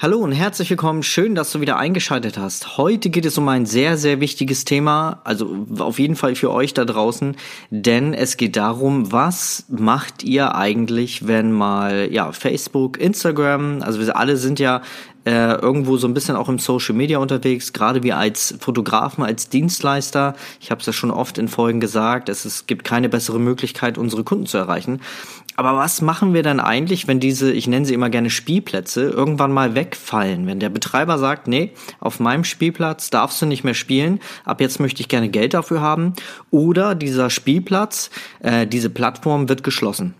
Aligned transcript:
Hallo 0.00 0.18
und 0.18 0.30
herzlich 0.30 0.70
willkommen. 0.70 1.02
Schön, 1.02 1.34
dass 1.34 1.50
du 1.50 1.60
wieder 1.60 1.76
eingeschaltet 1.76 2.38
hast. 2.38 2.78
Heute 2.78 3.10
geht 3.10 3.26
es 3.26 3.36
um 3.36 3.48
ein 3.48 3.66
sehr, 3.66 3.96
sehr 3.96 4.20
wichtiges 4.20 4.64
Thema, 4.64 5.20
also 5.24 5.66
auf 5.80 5.98
jeden 5.98 6.14
Fall 6.14 6.36
für 6.36 6.52
euch 6.52 6.72
da 6.72 6.84
draußen, 6.84 7.34
denn 7.70 8.14
es 8.14 8.36
geht 8.36 8.54
darum, 8.54 9.10
was 9.10 9.64
macht 9.68 10.22
ihr 10.22 10.54
eigentlich, 10.54 11.26
wenn 11.26 11.50
mal, 11.50 12.12
ja, 12.12 12.30
Facebook, 12.30 12.96
Instagram, 13.00 13.82
also 13.82 13.98
wir 13.98 14.16
alle 14.16 14.36
sind 14.36 14.60
ja 14.60 14.82
äh, 15.28 15.56
irgendwo 15.56 15.98
so 15.98 16.08
ein 16.08 16.14
bisschen 16.14 16.36
auch 16.36 16.48
im 16.48 16.58
Social 16.58 16.94
Media 16.94 17.18
unterwegs, 17.18 17.74
gerade 17.74 18.02
wir 18.02 18.16
als 18.16 18.54
Fotografen, 18.60 19.22
als 19.22 19.50
Dienstleister. 19.50 20.34
Ich 20.58 20.70
habe 20.70 20.80
es 20.80 20.86
ja 20.86 20.94
schon 20.94 21.10
oft 21.10 21.36
in 21.36 21.48
Folgen 21.48 21.80
gesagt, 21.80 22.30
es, 22.30 22.46
es 22.46 22.66
gibt 22.66 22.84
keine 22.84 23.10
bessere 23.10 23.38
Möglichkeit, 23.38 23.98
unsere 23.98 24.24
Kunden 24.24 24.46
zu 24.46 24.56
erreichen. 24.56 25.02
Aber 25.54 25.76
was 25.76 26.00
machen 26.00 26.32
wir 26.32 26.42
dann 26.42 26.60
eigentlich, 26.60 27.08
wenn 27.08 27.20
diese, 27.20 27.52
ich 27.52 27.66
nenne 27.66 27.84
sie 27.84 27.92
immer 27.92 28.08
gerne 28.08 28.30
Spielplätze, 28.30 29.02
irgendwann 29.02 29.52
mal 29.52 29.74
wegfallen? 29.74 30.46
Wenn 30.46 30.60
der 30.60 30.70
Betreiber 30.70 31.18
sagt, 31.18 31.46
nee, 31.46 31.72
auf 32.00 32.20
meinem 32.20 32.44
Spielplatz 32.44 33.10
darfst 33.10 33.42
du 33.42 33.46
nicht 33.46 33.64
mehr 33.64 33.74
spielen, 33.74 34.20
ab 34.46 34.62
jetzt 34.62 34.80
möchte 34.80 35.02
ich 35.02 35.08
gerne 35.08 35.28
Geld 35.28 35.52
dafür 35.52 35.82
haben. 35.82 36.14
Oder 36.50 36.94
dieser 36.94 37.28
Spielplatz, 37.28 38.08
äh, 38.40 38.66
diese 38.66 38.88
Plattform 38.88 39.50
wird 39.50 39.62
geschlossen 39.62 40.14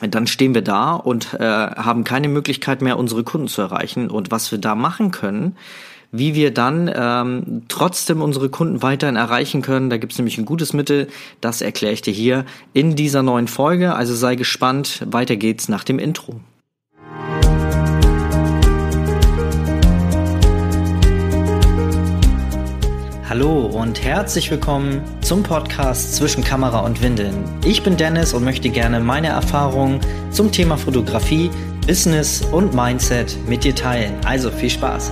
dann 0.00 0.26
stehen 0.26 0.54
wir 0.54 0.62
da 0.62 0.94
und 0.94 1.34
äh, 1.34 1.44
haben 1.44 2.04
keine 2.04 2.28
Möglichkeit 2.28 2.82
mehr, 2.82 2.98
unsere 2.98 3.24
Kunden 3.24 3.48
zu 3.48 3.62
erreichen. 3.62 4.10
Und 4.10 4.30
was 4.30 4.50
wir 4.50 4.58
da 4.58 4.74
machen 4.74 5.10
können, 5.10 5.56
wie 6.12 6.34
wir 6.34 6.52
dann 6.52 6.90
ähm, 6.94 7.62
trotzdem 7.68 8.20
unsere 8.20 8.50
Kunden 8.50 8.82
weiterhin 8.82 9.16
erreichen 9.16 9.62
können. 9.62 9.90
Da 9.90 9.96
gibt 9.96 10.12
es 10.12 10.18
nämlich 10.18 10.38
ein 10.38 10.44
gutes 10.44 10.74
Mittel, 10.74 11.08
das 11.40 11.62
erkläre 11.62 11.94
ich 11.94 12.02
dir 12.02 12.12
hier 12.12 12.44
in 12.74 12.96
dieser 12.96 13.22
neuen 13.22 13.48
Folge. 13.48 13.94
Also 13.94 14.14
sei 14.14 14.36
gespannt, 14.36 15.02
weiter 15.06 15.36
geht's 15.36 15.68
nach 15.68 15.84
dem 15.84 15.98
Intro. 15.98 16.40
Hallo 23.32 23.64
und 23.64 24.04
herzlich 24.04 24.50
willkommen 24.50 25.00
zum 25.22 25.42
Podcast 25.42 26.16
Zwischen 26.16 26.44
Kamera 26.44 26.80
und 26.80 27.00
Windeln. 27.00 27.42
Ich 27.64 27.82
bin 27.82 27.96
Dennis 27.96 28.34
und 28.34 28.44
möchte 28.44 28.68
gerne 28.68 29.00
meine 29.00 29.28
Erfahrungen 29.28 30.00
zum 30.30 30.52
Thema 30.52 30.76
Fotografie, 30.76 31.50
Business 31.86 32.42
und 32.52 32.74
Mindset 32.74 33.38
mit 33.48 33.64
dir 33.64 33.74
teilen. 33.74 34.12
Also 34.26 34.50
viel 34.50 34.68
Spaß! 34.68 35.10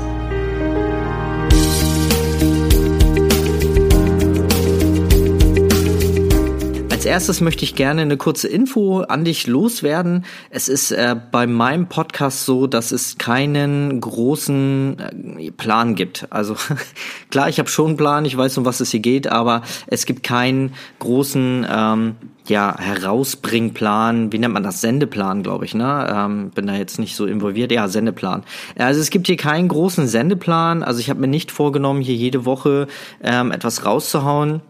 Als 7.01 7.07
erstes 7.07 7.41
möchte 7.41 7.65
ich 7.65 7.77
gerne 7.77 8.03
eine 8.03 8.19
kurze 8.19 8.47
Info 8.47 9.01
an 9.01 9.25
dich 9.25 9.47
loswerden. 9.47 10.27
Es 10.51 10.69
ist 10.69 10.91
äh, 10.91 11.17
bei 11.33 11.47
meinem 11.47 11.87
Podcast 11.87 12.45
so, 12.45 12.67
dass 12.67 12.93
es 12.93 13.17
keinen 13.17 14.03
großen 14.03 14.99
äh, 15.39 15.51
Plan 15.51 15.95
gibt. 15.95 16.27
Also 16.29 16.57
klar, 17.31 17.49
ich 17.49 17.59
habe 17.59 17.71
schon 17.71 17.87
einen 17.87 17.97
Plan, 17.97 18.27
ich 18.27 18.37
weiß, 18.37 18.59
um 18.59 18.67
was 18.67 18.81
es 18.81 18.91
hier 18.91 19.01
geht, 19.01 19.29
aber 19.29 19.63
es 19.87 20.05
gibt 20.05 20.23
keinen 20.23 20.75
großen 20.99 21.67
ähm, 21.75 22.17
ja, 22.47 22.77
Herausbringplan, 22.79 24.31
wie 24.31 24.39
nennt 24.39 24.53
man 24.53 24.63
das? 24.63 24.83
Sendeplan, 24.83 25.43
glaube 25.43 25.65
ich, 25.65 25.75
ne? 25.75 26.07
Ähm, 26.15 26.51
bin 26.51 26.67
da 26.67 26.75
jetzt 26.75 26.99
nicht 26.99 27.17
so 27.17 27.25
involviert. 27.25 27.73
Ja, 27.73 27.89
Sendeplan. 27.89 28.43
Also 28.77 29.01
es 29.01 29.09
gibt 29.09 29.27
hier 29.27 29.39
keinen 29.39 29.69
großen 29.69 30.07
Sendeplan. 30.07 30.83
Also 30.83 31.01
ich 31.01 31.09
habe 31.09 31.21
mir 31.21 31.29
nicht 31.29 31.51
vorgenommen, 31.51 32.03
hier 32.03 32.15
jede 32.15 32.45
Woche 32.45 32.89
ähm, 33.23 33.53
etwas 33.53 33.87
rauszuhauen. 33.87 34.61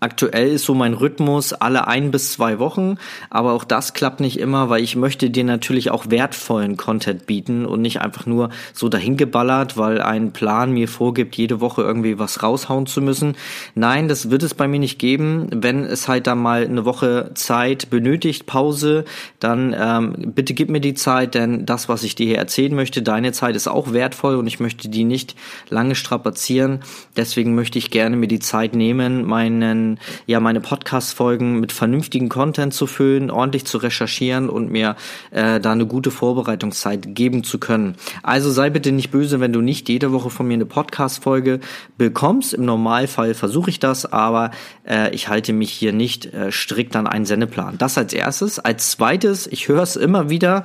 Aktuell 0.00 0.52
ist 0.52 0.64
so 0.64 0.74
mein 0.74 0.94
Rhythmus 0.94 1.52
alle 1.52 1.88
ein 1.88 2.12
bis 2.12 2.32
zwei 2.32 2.60
Wochen, 2.60 2.98
aber 3.30 3.52
auch 3.52 3.64
das 3.64 3.94
klappt 3.94 4.20
nicht 4.20 4.38
immer, 4.38 4.68
weil 4.68 4.80
ich 4.80 4.94
möchte 4.94 5.28
dir 5.28 5.42
natürlich 5.42 5.90
auch 5.90 6.08
wertvollen 6.08 6.76
Content 6.76 7.26
bieten 7.26 7.66
und 7.66 7.82
nicht 7.82 8.00
einfach 8.00 8.24
nur 8.24 8.50
so 8.72 8.88
dahingeballert, 8.88 9.76
weil 9.76 10.00
ein 10.00 10.32
Plan 10.32 10.70
mir 10.70 10.86
vorgibt, 10.86 11.34
jede 11.36 11.60
Woche 11.60 11.82
irgendwie 11.82 12.16
was 12.16 12.44
raushauen 12.44 12.86
zu 12.86 13.02
müssen. 13.02 13.36
Nein, 13.74 14.06
das 14.06 14.30
wird 14.30 14.44
es 14.44 14.54
bei 14.54 14.68
mir 14.68 14.78
nicht 14.78 15.00
geben. 15.00 15.48
Wenn 15.52 15.84
es 15.84 16.06
halt 16.06 16.28
dann 16.28 16.38
mal 16.38 16.64
eine 16.64 16.84
Woche 16.84 17.32
Zeit 17.34 17.90
benötigt, 17.90 18.46
Pause, 18.46 19.04
dann 19.40 19.74
ähm, 19.76 20.32
bitte 20.32 20.54
gib 20.54 20.70
mir 20.70 20.80
die 20.80 20.94
Zeit, 20.94 21.34
denn 21.34 21.66
das, 21.66 21.88
was 21.88 22.04
ich 22.04 22.14
dir 22.14 22.26
hier 22.26 22.38
erzählen 22.38 22.74
möchte, 22.74 23.02
deine 23.02 23.32
Zeit 23.32 23.56
ist 23.56 23.66
auch 23.66 23.92
wertvoll 23.92 24.36
und 24.36 24.46
ich 24.46 24.60
möchte 24.60 24.88
die 24.88 25.02
nicht 25.02 25.34
lange 25.70 25.96
strapazieren. 25.96 26.80
Deswegen 27.16 27.56
möchte 27.56 27.78
ich 27.78 27.90
gerne 27.90 28.16
mir 28.16 28.28
die 28.28 28.38
Zeit 28.38 28.76
nehmen, 28.76 29.24
meinen 29.24 29.87
ja, 30.26 30.40
meine 30.40 30.60
Podcast-Folgen 30.60 31.60
mit 31.60 31.72
vernünftigen 31.72 32.28
Content 32.28 32.74
zu 32.74 32.86
füllen, 32.86 33.30
ordentlich 33.30 33.64
zu 33.64 33.78
recherchieren 33.78 34.50
und 34.50 34.70
mir 34.70 34.96
äh, 35.30 35.60
da 35.60 35.72
eine 35.72 35.86
gute 35.86 36.10
Vorbereitungszeit 36.10 37.14
geben 37.14 37.44
zu 37.44 37.58
können. 37.58 37.96
Also 38.22 38.50
sei 38.50 38.68
bitte 38.68 38.92
nicht 38.92 39.10
böse, 39.10 39.40
wenn 39.40 39.52
du 39.52 39.60
nicht 39.60 39.88
jede 39.88 40.12
Woche 40.12 40.30
von 40.30 40.46
mir 40.46 40.54
eine 40.54 40.66
Podcast-Folge 40.66 41.60
bekommst. 41.96 42.52
Im 42.52 42.64
Normalfall 42.64 43.34
versuche 43.34 43.70
ich 43.70 43.80
das, 43.80 44.04
aber 44.04 44.50
äh, 44.86 45.14
ich 45.14 45.28
halte 45.28 45.52
mich 45.52 45.70
hier 45.70 45.92
nicht 45.92 46.26
äh, 46.26 46.52
strikt 46.52 46.96
an 46.96 47.06
einen 47.06 47.24
Sendeplan. 47.24 47.78
Das 47.78 47.96
als 47.96 48.12
erstes. 48.12 48.58
Als 48.58 48.90
zweites, 48.90 49.46
ich 49.46 49.68
höre 49.68 49.82
es 49.82 49.96
immer 49.96 50.28
wieder, 50.28 50.64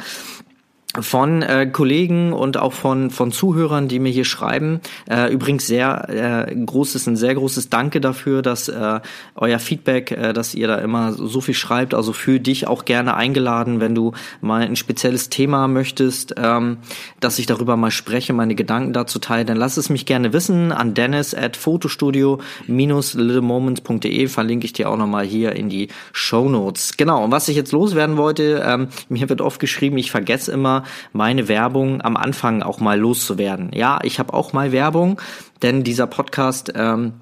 von 1.00 1.42
äh, 1.42 1.68
Kollegen 1.72 2.34
und 2.34 2.58
auch 2.58 2.74
von 2.74 3.10
von 3.10 3.32
Zuhörern, 3.32 3.88
die 3.88 4.00
mir 4.00 4.12
hier 4.12 4.26
schreiben. 4.26 4.82
Äh, 5.10 5.34
übrigens 5.34 5.66
sehr 5.66 6.10
äh, 6.10 6.54
großes, 6.56 7.08
ein 7.08 7.16
sehr 7.16 7.34
großes 7.34 7.70
Danke 7.70 8.00
dafür, 8.00 8.44
dass 8.44 8.70
äh, 8.70 9.00
euer 9.36 9.60
Feedback, 9.60 10.12
äh, 10.12 10.34
dass 10.34 10.54
ihr 10.54 10.68
da 10.68 10.76
immer 10.78 11.14
so 11.14 11.42
viel 11.42 11.56
schreibt. 11.56 11.96
Also 11.96 12.14
für 12.14 12.40
dich 12.40 12.68
auch 12.68 12.86
gerne 12.86 13.16
eingeladen, 13.16 13.80
wenn 13.80 13.96
du 13.96 14.12
mal 14.42 14.62
ein 14.62 14.76
spezielles 14.76 15.30
Thema 15.30 15.68
möchtest, 15.68 16.36
ähm, 16.38 16.78
dass 17.20 17.40
ich 17.40 17.48
darüber 17.48 17.76
mal 17.76 17.90
spreche, 17.90 18.34
meine 18.34 18.54
Gedanken 18.54 18.94
dazu 18.94 19.18
teile, 19.18 19.46
dann 19.46 19.58
lass 19.58 19.78
es 19.78 19.90
mich 19.90 20.06
gerne 20.06 20.32
wissen 20.34 20.72
an 20.72 20.94
Dennis 20.94 21.34
at 21.34 21.58
fotostudio-littlemoments.de 21.58 24.28
verlinke 24.28 24.66
ich 24.66 24.74
dir 24.74 24.90
auch 24.90 24.98
nochmal 24.98 25.26
hier 25.26 25.56
in 25.56 25.70
die 25.70 25.88
Show 26.12 26.50
Notes. 26.50 26.98
Genau. 26.98 27.24
Und 27.24 27.32
was 27.32 27.48
ich 27.48 27.56
jetzt 27.56 27.72
loswerden 27.72 28.18
wollte, 28.18 28.62
ähm, 28.66 28.90
mir 29.10 29.30
wird 29.30 29.42
oft 29.42 29.60
geschrieben, 29.60 29.98
ich 29.98 30.12
vergesse 30.12 30.52
immer 30.52 30.83
meine 31.12 31.48
Werbung 31.48 32.02
am 32.02 32.18
Anfang 32.18 32.62
auch 32.62 32.80
mal 32.80 33.00
loszuwerden. 33.00 33.72
Ja, 33.74 34.00
ich 34.04 34.20
habe 34.20 34.34
auch 34.34 34.54
mal 34.54 34.72
Werbung, 34.72 35.20
denn 35.62 35.84
dieser 35.84 36.08
Podcast 36.08 36.72
ähm, 36.76 37.14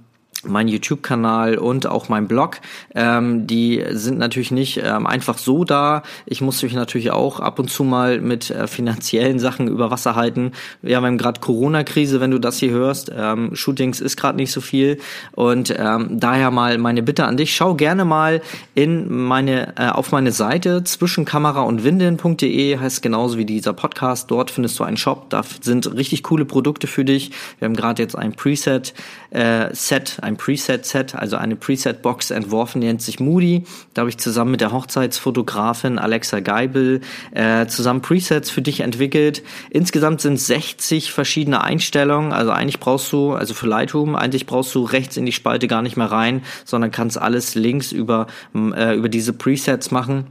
mein 0.43 0.67
YouTube-Kanal 0.67 1.57
und 1.57 1.87
auch 1.87 2.09
mein 2.09 2.27
Blog, 2.27 2.57
ähm, 2.95 3.47
die 3.47 3.83
sind 3.91 4.17
natürlich 4.17 4.51
nicht 4.51 4.81
ähm, 4.83 5.05
einfach 5.07 5.37
so 5.37 5.63
da. 5.63 6.03
Ich 6.25 6.41
muss 6.41 6.61
mich 6.63 6.73
natürlich 6.73 7.11
auch 7.11 7.39
ab 7.39 7.59
und 7.59 7.69
zu 7.69 7.83
mal 7.83 8.19
mit 8.21 8.49
äh, 8.49 8.67
finanziellen 8.67 9.39
Sachen 9.39 9.67
über 9.67 9.91
Wasser 9.91 10.15
halten. 10.15 10.51
Wir 10.81 10.97
haben 10.97 11.17
gerade 11.17 11.39
Corona-Krise, 11.39 12.21
wenn 12.21 12.31
du 12.31 12.39
das 12.39 12.57
hier 12.57 12.71
hörst. 12.71 13.11
Ähm, 13.15 13.55
Shootings 13.55 13.99
ist 13.99 14.17
gerade 14.17 14.37
nicht 14.37 14.51
so 14.51 14.61
viel 14.61 14.99
und 15.33 15.73
ähm, 15.77 16.19
daher 16.19 16.51
mal 16.51 16.77
meine 16.77 17.03
Bitte 17.03 17.25
an 17.25 17.37
dich: 17.37 17.55
Schau 17.55 17.75
gerne 17.75 18.05
mal 18.05 18.41
in 18.75 19.11
meine 19.11 19.77
äh, 19.77 19.89
auf 19.89 20.11
meine 20.11 20.31
Seite 20.31 20.83
zwischenkamera 20.83 21.61
und 21.61 21.83
windeln.de 21.83 22.77
heißt 22.77 23.01
genauso 23.01 23.37
wie 23.37 23.45
dieser 23.45 23.73
Podcast. 23.73 24.31
Dort 24.31 24.51
findest 24.51 24.79
du 24.79 24.83
einen 24.83 24.97
Shop. 24.97 25.29
Da 25.29 25.43
sind 25.61 25.93
richtig 25.95 26.23
coole 26.23 26.45
Produkte 26.45 26.87
für 26.87 27.05
dich. 27.05 27.31
Wir 27.59 27.67
haben 27.67 27.75
gerade 27.75 28.01
jetzt 28.01 28.17
ein 28.17 28.33
Preset 28.33 28.93
äh, 29.31 29.73
Set, 29.73 30.17
ein 30.21 30.30
Preset-Set, 30.37 31.15
also 31.15 31.37
eine 31.37 31.55
Preset-Box 31.55 32.31
entworfen, 32.31 32.81
die 32.81 32.87
nennt 32.87 33.01
sich 33.01 33.19
Moody. 33.19 33.63
Da 33.93 34.01
habe 34.01 34.09
ich 34.09 34.17
zusammen 34.17 34.51
mit 34.51 34.61
der 34.61 34.71
Hochzeitsfotografin 34.71 35.99
Alexa 35.99 36.39
Geibel 36.39 37.01
äh, 37.31 37.67
zusammen 37.67 38.01
Presets 38.01 38.49
für 38.49 38.61
dich 38.61 38.81
entwickelt. 38.81 39.43
Insgesamt 39.69 40.21
sind 40.21 40.39
60 40.39 41.11
verschiedene 41.11 41.63
Einstellungen. 41.63 42.33
Also 42.33 42.51
eigentlich 42.51 42.79
brauchst 42.79 43.11
du, 43.11 43.33
also 43.33 43.53
für 43.53 43.67
Lightroom, 43.67 44.15
eigentlich 44.15 44.45
brauchst 44.45 44.73
du 44.75 44.83
rechts 44.83 45.17
in 45.17 45.25
die 45.25 45.31
Spalte 45.31 45.67
gar 45.67 45.81
nicht 45.81 45.97
mehr 45.97 46.11
rein, 46.11 46.43
sondern 46.65 46.91
kannst 46.91 47.17
alles 47.17 47.55
links 47.55 47.91
über, 47.91 48.27
äh, 48.55 48.95
über 48.95 49.09
diese 49.09 49.33
Presets 49.33 49.91
machen 49.91 50.25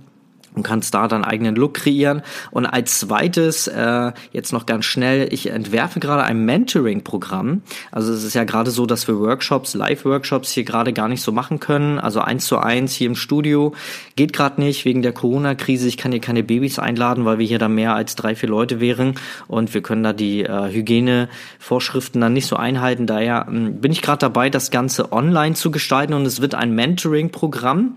und 0.55 0.63
kannst 0.63 0.95
da 0.95 1.09
deinen 1.09 1.25
eigenen 1.25 1.57
Look 1.57 1.75
kreieren. 1.75 2.23
Und 2.51 2.67
als 2.67 3.01
zweites, 3.01 3.67
äh, 3.69 4.13
jetzt 4.33 4.53
noch 4.53 4.67
ganz 4.67 4.85
schnell, 4.85 5.33
ich 5.33 5.51
entwerfe 5.51 6.01
gerade 6.01 6.25
ein 6.25 6.45
Mentoring-Programm. 6.45 7.63
Also 7.93 8.13
es 8.13 8.25
ist 8.25 8.35
ja 8.35 8.45
gerade 8.45 8.71
so, 8.71 8.87
dass 8.87 9.07
wir 9.09 9.19
Workshops, 9.19 9.75
Live-Workshops 9.75 10.51
hier 10.53 10.65
gerade 10.65 10.93
gar 10.93 11.09
nicht 11.09 11.23
so 11.23 11.33
machen 11.33 11.61
können. 11.61 11.99
Also 11.99 12.21
eins 12.21 12.47
zu 12.47 12.59
eins 12.59 12.95
hier 12.95 13.07
im 13.07 13.15
Studio 13.15 13.75
geht 14.17 14.33
gerade 14.33 14.61
nicht 14.61 14.85
wegen 14.85 15.03
der 15.03 15.13
Corona-Krise. 15.13 15.89
Ich 15.89 15.97
kann 15.97 16.13
hier 16.13 16.21
keine 16.21 16.43
Babys 16.43 16.79
einladen, 16.79 17.25
weil 17.25 17.39
wir 17.39 17.47
hier 17.47 17.59
da 17.59 17.69
mehr 17.69 17.95
als 17.95 18.17
drei, 18.17 18.35
vier 18.35 18.49
Leute 18.49 18.81
wären 18.81 19.15
und 19.47 19.73
wir 19.75 19.83
können 19.83 20.03
da 20.03 20.13
die 20.13 20.43
äh, 20.43 20.73
Hygienevorschriften 20.73 22.21
dann 22.21 22.33
nicht 22.33 22.47
so 22.47 22.57
einhalten. 22.57 23.07
Daher 23.07 23.47
äh, 23.49 23.71
bin 23.71 23.93
ich 23.93 24.03
gerade 24.03 24.19
dabei, 24.19 24.51
das 24.51 24.71
Ganze 24.71 25.13
online 25.13 25.55
zu 25.55 25.71
gestalten 25.71 26.15
und 26.15 26.27
es 26.27 26.41
wird 26.41 26.55
ein 26.55 26.75
Mentoring-Programm. 26.75 27.97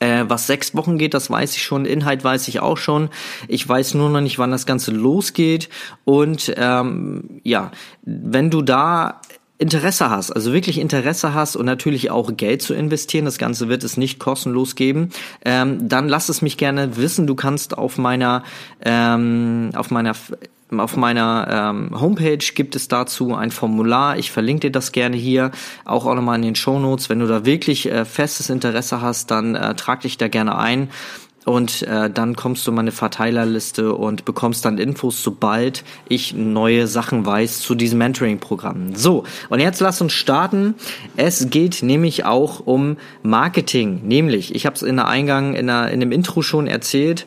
Äh, 0.00 0.24
was 0.28 0.46
sechs 0.46 0.74
Wochen 0.74 0.98
geht, 0.98 1.14
das 1.14 1.30
weiß 1.30 1.56
ich 1.56 1.62
schon. 1.62 1.84
Inhalt 1.84 2.22
weiß 2.24 2.48
ich 2.48 2.60
auch 2.60 2.76
schon. 2.76 3.10
Ich 3.48 3.68
weiß 3.68 3.94
nur 3.94 4.10
noch 4.10 4.20
nicht, 4.20 4.38
wann 4.38 4.50
das 4.50 4.66
Ganze 4.66 4.92
losgeht. 4.92 5.68
Und 6.04 6.52
ähm, 6.56 7.40
ja, 7.42 7.72
wenn 8.02 8.50
du 8.50 8.62
da 8.62 9.20
Interesse 9.58 10.08
hast, 10.08 10.30
also 10.30 10.52
wirklich 10.52 10.78
Interesse 10.78 11.34
hast 11.34 11.56
und 11.56 11.66
natürlich 11.66 12.12
auch 12.12 12.36
Geld 12.36 12.62
zu 12.62 12.74
investieren, 12.74 13.24
das 13.24 13.38
Ganze 13.38 13.68
wird 13.68 13.82
es 13.82 13.96
nicht 13.96 14.20
kostenlos 14.20 14.76
geben, 14.76 15.10
ähm, 15.44 15.88
dann 15.88 16.08
lass 16.08 16.28
es 16.28 16.42
mich 16.42 16.56
gerne 16.56 16.96
wissen. 16.96 17.26
Du 17.26 17.34
kannst 17.34 17.76
auf 17.76 17.98
meiner 17.98 18.44
ähm, 18.84 19.70
auf 19.74 19.90
meiner 19.90 20.14
auf 20.76 20.96
meiner 20.96 21.46
ähm, 21.50 22.00
Homepage 22.00 22.38
gibt 22.54 22.76
es 22.76 22.88
dazu 22.88 23.34
ein 23.34 23.50
Formular. 23.50 24.18
Ich 24.18 24.30
verlinke 24.30 24.68
dir 24.68 24.72
das 24.72 24.92
gerne 24.92 25.16
hier, 25.16 25.50
auch 25.84 26.06
auch 26.06 26.14
nochmal 26.14 26.36
in 26.36 26.42
den 26.42 26.54
Show 26.54 26.78
Notes. 26.78 27.08
Wenn 27.08 27.20
du 27.20 27.26
da 27.26 27.44
wirklich 27.44 27.90
äh, 27.90 28.04
festes 28.04 28.50
Interesse 28.50 29.00
hast, 29.00 29.30
dann 29.30 29.54
äh, 29.54 29.74
trag 29.74 30.00
dich 30.00 30.18
da 30.18 30.28
gerne 30.28 30.56
ein 30.58 30.88
und 31.48 31.82
äh, 31.82 32.10
dann 32.10 32.36
kommst 32.36 32.66
du 32.66 32.70
in 32.70 32.76
meine 32.76 32.92
Verteilerliste 32.92 33.94
und 33.94 34.26
bekommst 34.26 34.64
dann 34.64 34.76
Infos, 34.76 35.22
sobald 35.22 35.82
ich 36.08 36.34
neue 36.34 36.86
Sachen 36.86 37.24
weiß 37.24 37.60
zu 37.60 37.74
diesem 37.74 37.98
Mentoring-Programm. 37.98 38.94
So, 38.94 39.24
und 39.48 39.60
jetzt 39.60 39.80
lass 39.80 40.00
uns 40.00 40.12
starten. 40.12 40.74
Es 41.16 41.48
geht 41.48 41.82
nämlich 41.82 42.26
auch 42.26 42.60
um 42.66 42.98
Marketing, 43.22 44.02
nämlich, 44.06 44.54
ich 44.54 44.66
habe 44.66 44.76
es 44.76 44.82
in 44.82 44.96
der 44.96 45.08
Eingang, 45.08 45.54
in, 45.54 45.68
der, 45.68 45.90
in 45.90 46.00
dem 46.00 46.12
Intro 46.12 46.42
schon 46.42 46.66
erzählt, 46.66 47.26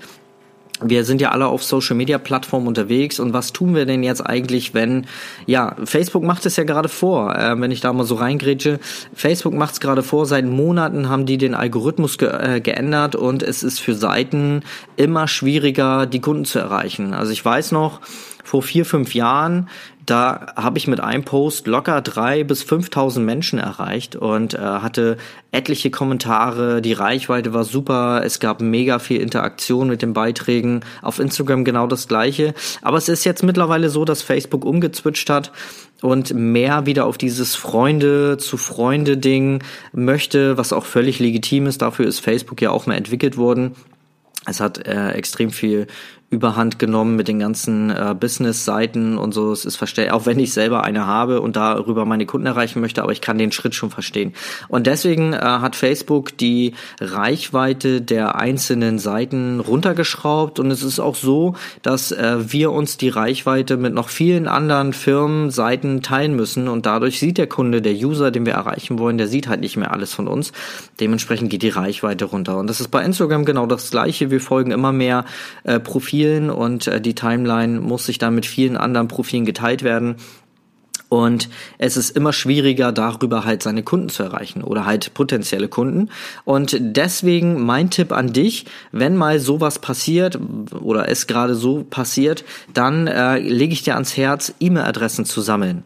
wir 0.83 1.05
sind 1.05 1.21
ja 1.21 1.29
alle 1.31 1.47
auf 1.47 1.63
Social 1.63 1.95
Media 1.95 2.17
Plattformen 2.17 2.67
unterwegs 2.67 3.19
und 3.19 3.33
was 3.33 3.53
tun 3.53 3.75
wir 3.75 3.85
denn 3.85 4.03
jetzt 4.03 4.21
eigentlich, 4.21 4.73
wenn, 4.73 5.05
ja, 5.45 5.75
Facebook 5.83 6.23
macht 6.23 6.45
es 6.45 6.55
ja 6.55 6.63
gerade 6.63 6.89
vor, 6.89 7.35
äh, 7.35 7.59
wenn 7.59 7.71
ich 7.71 7.81
da 7.81 7.93
mal 7.93 8.05
so 8.05 8.15
reingrätsche, 8.15 8.79
Facebook 9.13 9.53
macht 9.53 9.73
es 9.73 9.79
gerade 9.79 10.03
vor, 10.03 10.25
seit 10.25 10.45
Monaten 10.45 11.09
haben 11.09 11.25
die 11.25 11.37
den 11.37 11.55
Algorithmus 11.55 12.17
ge 12.17 12.29
äh, 12.29 12.61
geändert 12.61 13.15
und 13.15 13.43
es 13.43 13.63
ist 13.63 13.79
für 13.79 13.95
Seiten 13.95 14.63
immer 14.95 15.27
schwieriger, 15.27 16.05
die 16.05 16.21
Kunden 16.21 16.45
zu 16.45 16.59
erreichen. 16.59 17.13
Also 17.13 17.31
ich 17.31 17.43
weiß 17.43 17.71
noch, 17.71 18.01
vor 18.43 18.63
vier, 18.63 18.85
fünf 18.85 19.13
Jahren, 19.13 19.69
da 20.05 20.53
habe 20.55 20.77
ich 20.77 20.87
mit 20.87 20.99
einem 20.99 21.23
Post 21.23 21.67
locker 21.67 22.01
drei 22.01 22.43
bis 22.43 22.63
5.000 22.63 23.19
Menschen 23.19 23.59
erreicht 23.59 24.15
und 24.15 24.53
äh, 24.53 24.57
hatte 24.57 25.17
etliche 25.51 25.91
Kommentare. 25.91 26.81
Die 26.81 26.93
Reichweite 26.93 27.53
war 27.53 27.63
super. 27.63 28.21
Es 28.25 28.39
gab 28.39 28.61
mega 28.61 28.99
viel 28.99 29.21
Interaktion 29.21 29.89
mit 29.89 30.01
den 30.01 30.13
Beiträgen. 30.13 30.81
Auf 31.01 31.19
Instagram 31.19 31.65
genau 31.65 31.87
das 31.87 32.07
gleiche. 32.07 32.53
Aber 32.81 32.97
es 32.97 33.09
ist 33.09 33.25
jetzt 33.25 33.43
mittlerweile 33.43 33.89
so, 33.89 34.03
dass 34.03 34.21
Facebook 34.21 34.65
umgezwitscht 34.65 35.29
hat 35.29 35.51
und 36.01 36.33
mehr 36.33 36.85
wieder 36.87 37.05
auf 37.05 37.17
dieses 37.17 37.55
Freunde 37.55 38.37
zu 38.37 38.57
Freunde 38.57 39.17
Ding 39.17 39.63
möchte, 39.93 40.57
was 40.57 40.73
auch 40.73 40.85
völlig 40.85 41.19
legitim 41.19 41.67
ist. 41.67 41.81
Dafür 41.81 42.07
ist 42.07 42.19
Facebook 42.19 42.61
ja 42.61 42.71
auch 42.71 42.87
mal 42.87 42.95
entwickelt 42.95 43.37
worden. 43.37 43.75
Es 44.47 44.59
hat 44.59 44.87
äh, 44.87 45.11
extrem 45.11 45.51
viel 45.51 45.85
Überhand 46.31 46.79
genommen 46.79 47.17
mit 47.17 47.27
den 47.27 47.39
ganzen 47.39 47.89
äh, 47.89 48.15
Business-Seiten 48.17 49.17
und 49.17 49.33
so. 49.33 49.51
Es 49.51 49.65
ist 49.65 49.75
verständlich, 49.75 50.13
auch 50.13 50.25
wenn 50.25 50.39
ich 50.39 50.53
selber 50.53 50.85
eine 50.85 51.05
habe 51.05 51.41
und 51.41 51.57
darüber 51.57 52.05
meine 52.05 52.25
Kunden 52.25 52.47
erreichen 52.47 52.79
möchte, 52.79 53.03
aber 53.03 53.11
ich 53.11 53.19
kann 53.19 53.37
den 53.37 53.51
Schritt 53.51 53.75
schon 53.75 53.89
verstehen. 53.89 54.31
Und 54.69 54.87
deswegen 54.87 55.33
äh, 55.33 55.39
hat 55.39 55.75
Facebook 55.75 56.37
die 56.37 56.73
Reichweite 57.01 57.99
der 57.99 58.35
einzelnen 58.35 58.97
Seiten 58.97 59.59
runtergeschraubt 59.59 60.57
und 60.61 60.71
es 60.71 60.83
ist 60.83 61.01
auch 61.01 61.15
so, 61.15 61.55
dass 61.81 62.13
äh, 62.13 62.37
wir 62.49 62.71
uns 62.71 62.95
die 62.95 63.09
Reichweite 63.09 63.75
mit 63.75 63.93
noch 63.93 64.07
vielen 64.07 64.47
anderen 64.47 64.93
Firmen, 64.93 65.49
Seiten 65.51 66.01
teilen 66.01 66.37
müssen 66.37 66.69
und 66.69 66.85
dadurch 66.85 67.19
sieht 67.19 67.39
der 67.39 67.47
Kunde, 67.47 67.81
der 67.81 67.93
User, 67.93 68.31
den 68.31 68.45
wir 68.45 68.53
erreichen 68.53 68.99
wollen, 68.99 69.17
der 69.17 69.27
sieht 69.27 69.49
halt 69.49 69.59
nicht 69.59 69.75
mehr 69.75 69.91
alles 69.91 70.13
von 70.13 70.29
uns. 70.29 70.53
Dementsprechend 71.01 71.49
geht 71.49 71.61
die 71.61 71.67
Reichweite 71.67 72.23
runter. 72.23 72.57
Und 72.57 72.67
das 72.67 72.79
ist 72.79 72.87
bei 72.87 73.03
Instagram 73.03 73.43
genau 73.43 73.65
das 73.65 73.91
gleiche. 73.91 74.31
Wir 74.31 74.39
folgen 74.39 74.71
immer 74.71 74.93
mehr 74.93 75.25
äh, 75.65 75.77
Profil 75.81 76.20
Profilen 76.21 76.49
und 76.49 76.87
äh, 76.87 77.01
die 77.01 77.15
Timeline 77.15 77.79
muss 77.79 78.05
sich 78.05 78.17
dann 78.17 78.35
mit 78.35 78.45
vielen 78.45 78.77
anderen 78.77 79.07
Profilen 79.07 79.45
geteilt 79.45 79.83
werden. 79.83 80.17
Und 81.11 81.49
es 81.77 81.97
ist 81.97 82.15
immer 82.15 82.31
schwieriger, 82.31 82.93
darüber 82.93 83.43
halt 83.43 83.61
seine 83.63 83.83
Kunden 83.83 84.07
zu 84.07 84.23
erreichen 84.23 84.63
oder 84.63 84.85
halt 84.85 85.13
potenzielle 85.13 85.67
Kunden. 85.67 86.07
Und 86.45 86.77
deswegen 86.79 87.65
mein 87.65 87.89
Tipp 87.89 88.13
an 88.13 88.31
dich, 88.31 88.65
wenn 88.93 89.17
mal 89.17 89.41
sowas 89.41 89.79
passiert 89.79 90.39
oder 90.79 91.09
es 91.09 91.27
gerade 91.27 91.53
so 91.53 91.83
passiert, 91.83 92.45
dann 92.73 93.07
äh, 93.07 93.39
lege 93.39 93.73
ich 93.73 93.83
dir 93.83 93.95
ans 93.95 94.15
Herz, 94.15 94.53
E-Mail-Adressen 94.61 95.25
zu 95.25 95.41
sammeln. 95.41 95.83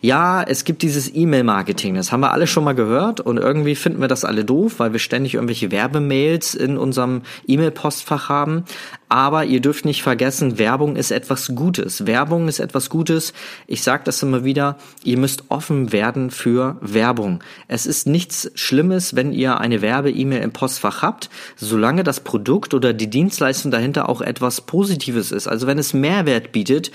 Ja, 0.00 0.44
es 0.44 0.62
gibt 0.62 0.82
dieses 0.82 1.12
E-Mail-Marketing, 1.12 1.96
das 1.96 2.12
haben 2.12 2.20
wir 2.20 2.30
alle 2.30 2.46
schon 2.46 2.62
mal 2.62 2.76
gehört 2.76 3.20
und 3.20 3.36
irgendwie 3.36 3.74
finden 3.74 4.00
wir 4.00 4.06
das 4.06 4.24
alle 4.24 4.44
doof, 4.44 4.74
weil 4.78 4.92
wir 4.92 5.00
ständig 5.00 5.34
irgendwelche 5.34 5.72
Werbemails 5.72 6.54
in 6.54 6.78
unserem 6.78 7.22
E-Mail-Postfach 7.48 8.28
haben. 8.28 8.62
Aber 9.08 9.44
ihr 9.44 9.60
dürft 9.60 9.84
nicht 9.84 10.02
vergessen, 10.02 10.58
Werbung 10.58 10.96
ist 10.96 11.10
etwas 11.10 11.54
Gutes. 11.54 12.06
Werbung 12.06 12.48
ist 12.48 12.58
etwas 12.58 12.90
Gutes. 12.90 13.32
Ich 13.66 13.82
sage 13.82 14.02
das 14.04 14.22
immer 14.22 14.44
wieder, 14.44 14.76
ihr 15.02 15.16
müsst 15.16 15.44
offen 15.48 15.92
werden 15.92 16.30
für 16.30 16.76
Werbung. 16.80 17.42
Es 17.68 17.86
ist 17.86 18.06
nichts 18.06 18.50
Schlimmes, 18.54 19.16
wenn 19.16 19.32
ihr 19.32 19.60
eine 19.60 19.80
Werbe-E-Mail 19.80 20.42
im 20.42 20.52
Postfach 20.52 21.02
habt, 21.02 21.30
solange 21.56 22.04
das 22.04 22.20
Produkt 22.20 22.74
oder 22.74 22.92
die 22.92 23.08
Dienstleistung 23.08 23.70
dahinter 23.70 24.08
auch 24.08 24.20
etwas 24.20 24.60
Positives 24.60 25.32
ist. 25.32 25.48
Also 25.48 25.66
wenn 25.66 25.78
es 25.78 25.94
Mehrwert 25.94 26.52
bietet, 26.52 26.90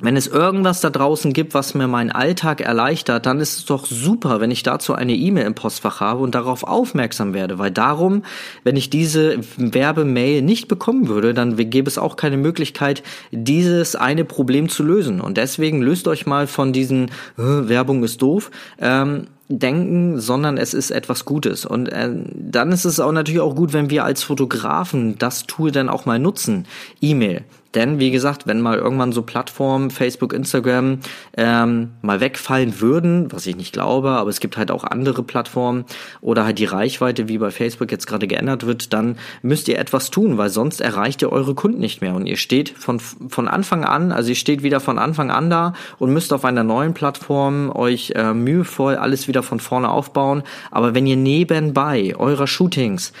wenn 0.00 0.16
es 0.16 0.26
irgendwas 0.26 0.80
da 0.80 0.90
draußen 0.90 1.32
gibt, 1.32 1.54
was 1.54 1.74
mir 1.74 1.88
meinen 1.88 2.10
Alltag 2.10 2.60
erleichtert, 2.60 3.26
dann 3.26 3.40
ist 3.40 3.58
es 3.58 3.64
doch 3.64 3.86
super, 3.86 4.40
wenn 4.40 4.50
ich 4.50 4.62
dazu 4.62 4.94
eine 4.94 5.14
E-Mail 5.14 5.46
im 5.46 5.54
Postfach 5.54 6.00
habe 6.00 6.20
und 6.20 6.34
darauf 6.34 6.64
aufmerksam 6.64 7.34
werde, 7.34 7.58
weil 7.58 7.70
darum, 7.70 8.22
wenn 8.64 8.76
ich 8.76 8.90
diese 8.90 9.38
Werbemail 9.56 10.42
nicht 10.42 10.68
bekommen 10.68 11.08
würde, 11.08 11.34
dann 11.34 11.56
gäbe 11.56 11.88
es 11.88 11.98
auch 11.98 12.16
keine 12.16 12.36
Möglichkeit, 12.36 13.02
dieses 13.32 13.96
eine 13.96 14.24
Problem 14.24 14.68
zu 14.68 14.82
lösen. 14.82 15.20
Und 15.20 15.36
deswegen 15.36 15.82
löst 15.82 16.06
euch 16.08 16.26
mal 16.26 16.46
von 16.46 16.72
diesen 16.72 17.06
äh, 17.36 17.68
Werbung 17.68 18.04
ist 18.04 18.22
doof. 18.22 18.50
Ähm, 18.80 19.26
denken, 19.48 20.20
sondern 20.20 20.58
es 20.58 20.74
ist 20.74 20.90
etwas 20.90 21.24
Gutes. 21.24 21.64
Und 21.64 21.88
äh, 21.88 22.10
dann 22.34 22.70
ist 22.70 22.84
es 22.84 23.00
auch 23.00 23.12
natürlich 23.12 23.40
auch 23.40 23.56
gut, 23.56 23.72
wenn 23.72 23.90
wir 23.90 24.04
als 24.04 24.22
Fotografen 24.22 25.18
das 25.18 25.46
Tool 25.46 25.72
dann 25.72 25.88
auch 25.88 26.04
mal 26.04 26.18
nutzen. 26.18 26.66
E-Mail. 27.00 27.44
Denn 27.74 27.98
wie 27.98 28.10
gesagt, 28.10 28.46
wenn 28.46 28.62
mal 28.62 28.78
irgendwann 28.78 29.12
so 29.12 29.22
Plattformen, 29.22 29.90
Facebook, 29.90 30.32
Instagram 30.32 31.00
ähm, 31.36 31.90
mal 32.00 32.20
wegfallen 32.20 32.80
würden, 32.80 33.30
was 33.30 33.46
ich 33.46 33.56
nicht 33.56 33.74
glaube, 33.74 34.10
aber 34.10 34.30
es 34.30 34.40
gibt 34.40 34.56
halt 34.56 34.70
auch 34.70 34.84
andere 34.84 35.22
Plattformen 35.22 35.84
oder 36.22 36.46
halt 36.46 36.58
die 36.58 36.64
Reichweite, 36.64 37.28
wie 37.28 37.36
bei 37.36 37.50
Facebook 37.50 37.90
jetzt 37.90 38.06
gerade 38.06 38.26
geändert 38.26 38.64
wird, 38.64 38.94
dann 38.94 39.16
müsst 39.42 39.68
ihr 39.68 39.78
etwas 39.78 40.10
tun, 40.10 40.38
weil 40.38 40.48
sonst 40.48 40.80
erreicht 40.80 41.20
ihr 41.20 41.30
eure 41.30 41.54
Kunden 41.54 41.80
nicht 41.80 42.00
mehr 42.00 42.14
und 42.14 42.26
ihr 42.26 42.38
steht 42.38 42.70
von, 42.70 43.00
von 43.00 43.48
Anfang 43.48 43.84
an, 43.84 44.12
also 44.12 44.30
ihr 44.30 44.34
steht 44.34 44.62
wieder 44.62 44.80
von 44.80 44.98
Anfang 44.98 45.30
an 45.30 45.50
da 45.50 45.74
und 45.98 46.12
müsst 46.12 46.32
auf 46.32 46.46
einer 46.46 46.64
neuen 46.64 46.94
Plattform 46.94 47.70
euch 47.74 48.12
äh, 48.16 48.32
mühevoll 48.32 48.96
alles 48.96 49.28
wieder 49.28 49.42
von 49.42 49.60
vorne 49.60 49.90
aufbauen. 49.90 50.42
Aber 50.70 50.94
wenn 50.94 51.06
ihr 51.06 51.16
nebenbei 51.16 52.14
eurer 52.16 52.46
Shootings 52.46 53.12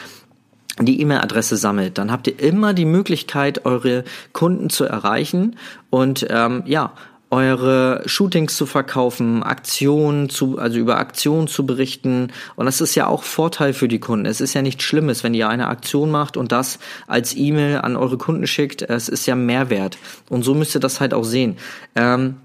die 0.86 1.00
E-Mail-Adresse 1.00 1.56
sammelt, 1.56 1.98
dann 1.98 2.12
habt 2.12 2.26
ihr 2.26 2.38
immer 2.40 2.74
die 2.74 2.84
Möglichkeit, 2.84 3.64
eure 3.64 4.04
Kunden 4.32 4.70
zu 4.70 4.84
erreichen 4.84 5.56
und 5.90 6.26
ähm, 6.30 6.62
ja, 6.66 6.92
eure 7.30 8.02
Shootings 8.06 8.56
zu 8.56 8.64
verkaufen, 8.64 9.42
Aktionen 9.42 10.30
zu, 10.30 10.58
also 10.58 10.78
über 10.78 10.98
Aktionen 10.98 11.46
zu 11.46 11.66
berichten. 11.66 12.28
Und 12.56 12.66
das 12.66 12.80
ist 12.80 12.94
ja 12.94 13.06
auch 13.06 13.22
Vorteil 13.22 13.74
für 13.74 13.88
die 13.88 13.98
Kunden. 13.98 14.24
Es 14.24 14.40
ist 14.40 14.54
ja 14.54 14.62
nichts 14.62 14.84
Schlimmes, 14.84 15.24
wenn 15.24 15.34
ihr 15.34 15.48
eine 15.48 15.68
Aktion 15.68 16.10
macht 16.10 16.36
und 16.36 16.52
das 16.52 16.78
als 17.06 17.36
E-Mail 17.36 17.78
an 17.78 17.96
eure 17.96 18.16
Kunden 18.16 18.46
schickt. 18.46 18.82
Es 18.82 19.08
ist 19.08 19.26
ja 19.26 19.34
Mehrwert. 19.34 19.98
Und 20.30 20.42
so 20.42 20.54
müsst 20.54 20.74
ihr 20.74 20.80
das 20.80 21.00
halt 21.00 21.12
auch 21.12 21.24
sehen. 21.24 21.56
Ähm, 21.94 22.36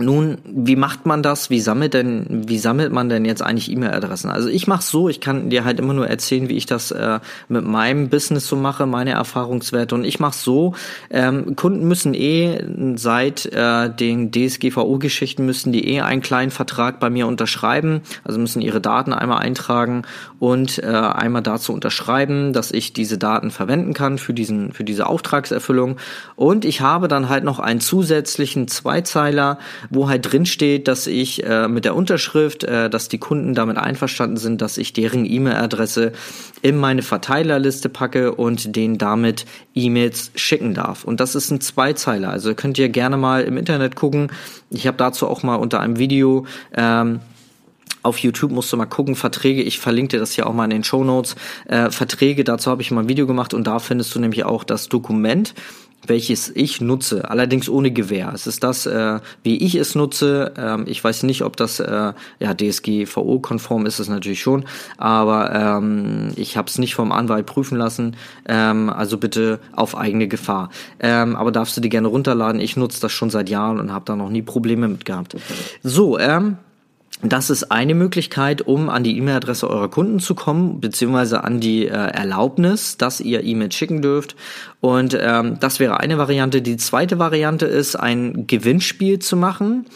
nun, 0.00 0.38
wie 0.44 0.74
macht 0.74 1.06
man 1.06 1.22
das? 1.22 1.50
Wie 1.50 1.60
sammelt 1.60 1.94
denn, 1.94 2.48
wie 2.48 2.58
sammelt 2.58 2.92
man 2.92 3.08
denn 3.08 3.24
jetzt 3.24 3.42
eigentlich 3.42 3.70
E-Mail-Adressen? 3.70 4.28
Also 4.28 4.48
ich 4.48 4.66
mache 4.66 4.82
so, 4.82 5.08
ich 5.08 5.20
kann 5.20 5.50
dir 5.50 5.64
halt 5.64 5.78
immer 5.78 5.94
nur 5.94 6.08
erzählen, 6.08 6.48
wie 6.48 6.56
ich 6.56 6.66
das 6.66 6.90
äh, 6.90 7.20
mit 7.48 7.64
meinem 7.64 8.08
Business 8.08 8.48
so 8.48 8.56
mache, 8.56 8.86
meine 8.86 9.12
Erfahrungswerte. 9.12 9.94
Und 9.94 10.04
ich 10.04 10.18
mache 10.18 10.36
so, 10.36 10.74
ähm, 11.10 11.54
Kunden 11.54 11.86
müssen 11.86 12.12
eh 12.14 12.64
seit 12.96 13.46
äh, 13.46 13.88
den 13.88 14.32
DSGVO-Geschichten 14.32 15.46
müssen 15.46 15.72
die 15.72 15.88
eh 15.88 16.00
einen 16.00 16.22
kleinen 16.22 16.50
Vertrag 16.50 16.98
bei 16.98 17.08
mir 17.08 17.28
unterschreiben. 17.28 18.00
Also 18.24 18.40
müssen 18.40 18.62
ihre 18.62 18.80
Daten 18.80 19.12
einmal 19.12 19.38
eintragen 19.38 20.02
und 20.40 20.80
äh, 20.80 20.86
einmal 20.86 21.42
dazu 21.42 21.72
unterschreiben, 21.72 22.52
dass 22.52 22.72
ich 22.72 22.94
diese 22.94 23.16
Daten 23.16 23.52
verwenden 23.52 23.92
kann 23.92 24.18
für 24.18 24.34
diesen, 24.34 24.72
für 24.72 24.82
diese 24.82 25.06
Auftragserfüllung. 25.06 25.98
Und 26.34 26.64
ich 26.64 26.80
habe 26.80 27.06
dann 27.06 27.28
halt 27.28 27.44
noch 27.44 27.60
einen 27.60 27.78
zusätzlichen 27.78 28.66
Zweizeiler 28.66 29.58
wo 29.90 30.08
halt 30.08 30.30
drin 30.30 30.46
steht, 30.46 30.88
dass 30.88 31.06
ich 31.06 31.44
äh, 31.44 31.68
mit 31.68 31.84
der 31.84 31.94
Unterschrift, 31.94 32.64
äh, 32.64 32.90
dass 32.90 33.08
die 33.08 33.18
Kunden 33.18 33.54
damit 33.54 33.76
einverstanden 33.76 34.36
sind, 34.36 34.60
dass 34.60 34.78
ich 34.78 34.92
deren 34.92 35.24
E-Mail-Adresse 35.24 36.12
in 36.62 36.76
meine 36.76 37.02
Verteilerliste 37.02 37.88
packe 37.88 38.34
und 38.34 38.76
denen 38.76 38.98
damit 38.98 39.46
E-Mails 39.74 40.30
schicken 40.34 40.74
darf. 40.74 41.04
Und 41.04 41.20
das 41.20 41.34
ist 41.34 41.50
ein 41.50 41.60
Zweizeiler. 41.60 42.30
Also 42.30 42.54
könnt 42.54 42.78
ihr 42.78 42.88
gerne 42.88 43.16
mal 43.16 43.42
im 43.42 43.56
Internet 43.56 43.96
gucken. 43.96 44.30
Ich 44.70 44.86
habe 44.86 44.96
dazu 44.96 45.26
auch 45.26 45.42
mal 45.42 45.56
unter 45.56 45.80
einem 45.80 45.98
Video 45.98 46.46
ähm, 46.72 47.20
auf 48.04 48.18
YouTube 48.18 48.52
musst 48.52 48.70
du 48.70 48.76
mal 48.76 48.84
gucken, 48.84 49.14
Verträge, 49.16 49.62
ich 49.62 49.78
verlinke 49.78 50.16
dir 50.16 50.20
das 50.20 50.32
hier 50.32 50.46
auch 50.46 50.52
mal 50.52 50.64
in 50.64 50.70
den 50.70 50.84
Show 50.84 51.04
Notes. 51.04 51.36
Äh, 51.66 51.90
Verträge, 51.90 52.44
dazu 52.44 52.70
habe 52.70 52.82
ich 52.82 52.90
mal 52.90 53.00
ein 53.00 53.08
Video 53.08 53.26
gemacht 53.26 53.54
und 53.54 53.66
da 53.66 53.78
findest 53.78 54.14
du 54.14 54.20
nämlich 54.20 54.44
auch 54.44 54.62
das 54.62 54.90
Dokument 54.90 55.54
welches 56.06 56.50
ich 56.54 56.80
nutze, 56.80 57.30
allerdings 57.30 57.68
ohne 57.68 57.90
Gewähr. 57.90 58.32
Es 58.34 58.46
ist 58.46 58.62
das, 58.64 58.86
äh, 58.86 59.20
wie 59.42 59.58
ich 59.58 59.74
es 59.74 59.94
nutze. 59.94 60.52
Ähm, 60.56 60.84
ich 60.86 61.02
weiß 61.02 61.22
nicht, 61.24 61.42
ob 61.42 61.56
das 61.56 61.80
äh, 61.80 62.12
ja 62.40 62.54
DSGVO-konform 62.54 63.86
ist, 63.86 63.98
es 63.98 64.08
natürlich 64.08 64.40
schon, 64.40 64.64
aber 64.98 65.52
ähm, 65.52 66.32
ich 66.36 66.56
habe 66.56 66.68
es 66.68 66.78
nicht 66.78 66.94
vom 66.94 67.12
Anwalt 67.12 67.46
prüfen 67.46 67.78
lassen. 67.78 68.16
Ähm, 68.46 68.90
also 68.90 69.18
bitte 69.18 69.60
auf 69.72 69.96
eigene 69.96 70.28
Gefahr. 70.28 70.70
Ähm, 71.00 71.36
aber 71.36 71.52
darfst 71.52 71.76
du 71.76 71.80
die 71.80 71.88
gerne 71.88 72.08
runterladen. 72.08 72.60
Ich 72.60 72.76
nutze 72.76 73.00
das 73.00 73.12
schon 73.12 73.30
seit 73.30 73.48
Jahren 73.48 73.80
und 73.80 73.92
habe 73.92 74.04
da 74.04 74.16
noch 74.16 74.30
nie 74.30 74.42
Probleme 74.42 74.88
mit 74.88 75.04
gehabt. 75.04 75.36
So, 75.82 76.18
ähm, 76.18 76.58
das 77.32 77.50
ist 77.50 77.70
eine 77.70 77.94
Möglichkeit, 77.94 78.62
um 78.62 78.90
an 78.90 79.02
die 79.02 79.16
E-Mail-Adresse 79.16 79.68
eurer 79.68 79.88
Kunden 79.88 80.18
zu 80.18 80.34
kommen, 80.34 80.80
beziehungsweise 80.80 81.42
an 81.42 81.60
die 81.60 81.86
äh, 81.86 81.90
Erlaubnis, 81.90 82.98
dass 82.98 83.20
ihr 83.20 83.42
E-Mail 83.42 83.72
schicken 83.72 84.02
dürft. 84.02 84.36
Und 84.80 85.16
ähm, 85.18 85.58
das 85.60 85.80
wäre 85.80 86.00
eine 86.00 86.18
Variante. 86.18 86.60
Die 86.60 86.76
zweite 86.76 87.18
Variante 87.18 87.66
ist, 87.66 87.96
ein 87.96 88.46
Gewinnspiel 88.46 89.20
zu 89.20 89.36
machen. 89.36 89.86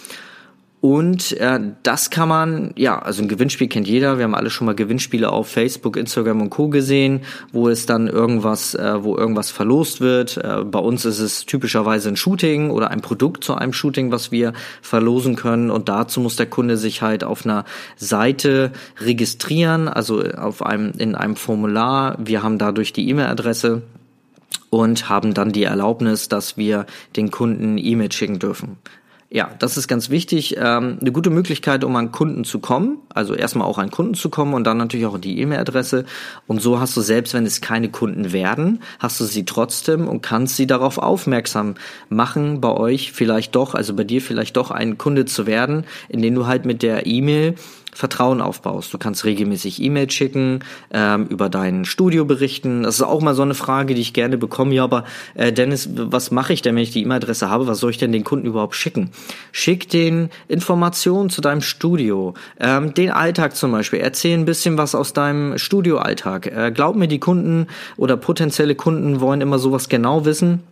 Und 0.80 1.32
äh, 1.38 1.58
das 1.82 2.10
kann 2.10 2.28
man, 2.28 2.72
ja, 2.76 3.00
also 3.00 3.22
ein 3.22 3.28
Gewinnspiel 3.28 3.66
kennt 3.66 3.88
jeder. 3.88 4.18
Wir 4.18 4.24
haben 4.24 4.36
alle 4.36 4.48
schon 4.48 4.66
mal 4.66 4.76
Gewinnspiele 4.76 5.28
auf 5.28 5.48
Facebook, 5.48 5.96
Instagram 5.96 6.40
und 6.40 6.50
Co. 6.50 6.68
gesehen, 6.68 7.22
wo 7.52 7.68
es 7.68 7.86
dann 7.86 8.06
irgendwas, 8.06 8.76
äh, 8.76 9.02
wo 9.02 9.16
irgendwas 9.16 9.50
verlost 9.50 10.00
wird. 10.00 10.36
Äh, 10.36 10.62
bei 10.64 10.78
uns 10.78 11.04
ist 11.04 11.18
es 11.18 11.46
typischerweise 11.46 12.08
ein 12.08 12.16
Shooting 12.16 12.70
oder 12.70 12.92
ein 12.92 13.00
Produkt 13.00 13.42
zu 13.42 13.54
einem 13.54 13.72
Shooting, 13.72 14.12
was 14.12 14.30
wir 14.30 14.52
verlosen 14.80 15.34
können. 15.34 15.72
Und 15.72 15.88
dazu 15.88 16.20
muss 16.20 16.36
der 16.36 16.46
Kunde 16.46 16.76
sich 16.76 17.02
halt 17.02 17.24
auf 17.24 17.44
einer 17.44 17.64
Seite 17.96 18.70
registrieren, 19.00 19.88
also 19.88 20.22
auf 20.22 20.62
einem, 20.64 20.92
in 20.96 21.16
einem 21.16 21.34
Formular. 21.34 22.16
Wir 22.20 22.44
haben 22.44 22.58
dadurch 22.58 22.92
die 22.92 23.08
E-Mail-Adresse 23.08 23.82
und 24.70 25.08
haben 25.08 25.34
dann 25.34 25.50
die 25.50 25.64
Erlaubnis, 25.64 26.28
dass 26.28 26.56
wir 26.56 26.86
den 27.16 27.32
Kunden 27.32 27.78
E-Mail 27.78 28.12
schicken 28.12 28.38
dürfen. 28.38 28.76
Ja, 29.30 29.50
das 29.58 29.76
ist 29.76 29.88
ganz 29.88 30.08
wichtig. 30.08 30.56
Ähm, 30.56 30.96
eine 31.00 31.12
gute 31.12 31.28
Möglichkeit, 31.28 31.84
um 31.84 31.94
an 31.96 32.12
Kunden 32.12 32.44
zu 32.44 32.60
kommen. 32.60 32.96
Also 33.12 33.34
erstmal 33.34 33.68
auch 33.68 33.76
an 33.76 33.90
Kunden 33.90 34.14
zu 34.14 34.30
kommen 34.30 34.54
und 34.54 34.64
dann 34.64 34.78
natürlich 34.78 35.04
auch 35.04 35.18
die 35.18 35.38
E-Mail-Adresse. 35.40 36.06
Und 36.46 36.62
so 36.62 36.80
hast 36.80 36.96
du 36.96 37.02
selbst, 37.02 37.34
wenn 37.34 37.44
es 37.44 37.60
keine 37.60 37.90
Kunden 37.90 38.32
werden, 38.32 38.80
hast 38.98 39.20
du 39.20 39.24
sie 39.24 39.44
trotzdem 39.44 40.08
und 40.08 40.22
kannst 40.22 40.56
sie 40.56 40.66
darauf 40.66 40.96
aufmerksam 40.96 41.74
machen, 42.08 42.62
bei 42.62 42.70
euch 42.70 43.12
vielleicht 43.12 43.54
doch, 43.54 43.74
also 43.74 43.94
bei 43.94 44.04
dir 44.04 44.22
vielleicht 44.22 44.56
doch 44.56 44.70
ein 44.70 44.96
Kunde 44.96 45.26
zu 45.26 45.46
werden, 45.46 45.84
indem 46.08 46.34
du 46.34 46.46
halt 46.46 46.64
mit 46.64 46.82
der 46.82 47.06
E-Mail 47.06 47.54
Vertrauen 47.98 48.40
aufbaust. 48.40 48.94
Du 48.94 48.98
kannst 48.98 49.24
regelmäßig 49.24 49.82
E-Mails 49.82 50.14
schicken, 50.14 50.60
ähm, 50.92 51.26
über 51.26 51.48
dein 51.48 51.84
Studio 51.84 52.24
berichten. 52.24 52.84
Das 52.84 52.94
ist 52.94 53.02
auch 53.02 53.20
mal 53.20 53.34
so 53.34 53.42
eine 53.42 53.54
Frage, 53.54 53.96
die 53.96 54.00
ich 54.00 54.12
gerne 54.12 54.38
bekomme. 54.38 54.72
Ja, 54.72 54.84
aber 54.84 55.02
äh, 55.34 55.52
Dennis, 55.52 55.88
was 55.92 56.30
mache 56.30 56.52
ich 56.52 56.62
denn, 56.62 56.76
wenn 56.76 56.84
ich 56.84 56.92
die 56.92 57.02
E-Mail-Adresse 57.02 57.50
habe? 57.50 57.66
Was 57.66 57.80
soll 57.80 57.90
ich 57.90 57.98
denn 57.98 58.12
den 58.12 58.22
Kunden 58.22 58.46
überhaupt 58.46 58.76
schicken? 58.76 59.10
Schick 59.50 59.88
den 59.88 60.30
Informationen 60.46 61.28
zu 61.28 61.40
deinem 61.40 61.60
Studio, 61.60 62.34
ähm, 62.60 62.94
den 62.94 63.10
Alltag 63.10 63.56
zum 63.56 63.72
Beispiel. 63.72 63.98
Erzähl 63.98 64.38
ein 64.38 64.44
bisschen 64.44 64.78
was 64.78 64.94
aus 64.94 65.12
deinem 65.12 65.58
Studioalltag. 65.58 66.46
Äh, 66.46 66.70
glaub 66.70 66.94
mir, 66.94 67.08
die 67.08 67.18
Kunden 67.18 67.66
oder 67.96 68.16
potenzielle 68.16 68.76
Kunden 68.76 69.20
wollen 69.20 69.40
immer 69.40 69.58
sowas 69.58 69.88
genau 69.88 70.24
wissen 70.24 70.62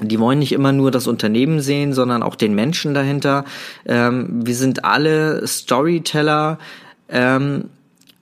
die 0.00 0.18
wollen 0.18 0.38
nicht 0.38 0.52
immer 0.52 0.72
nur 0.72 0.90
das 0.90 1.06
Unternehmen 1.06 1.60
sehen, 1.60 1.92
sondern 1.92 2.22
auch 2.22 2.34
den 2.34 2.54
Menschen 2.54 2.94
dahinter. 2.94 3.44
Ähm, 3.84 4.46
wir 4.46 4.54
sind 4.54 4.84
alle 4.84 5.46
Storyteller 5.46 6.58
ähm, 7.08 7.64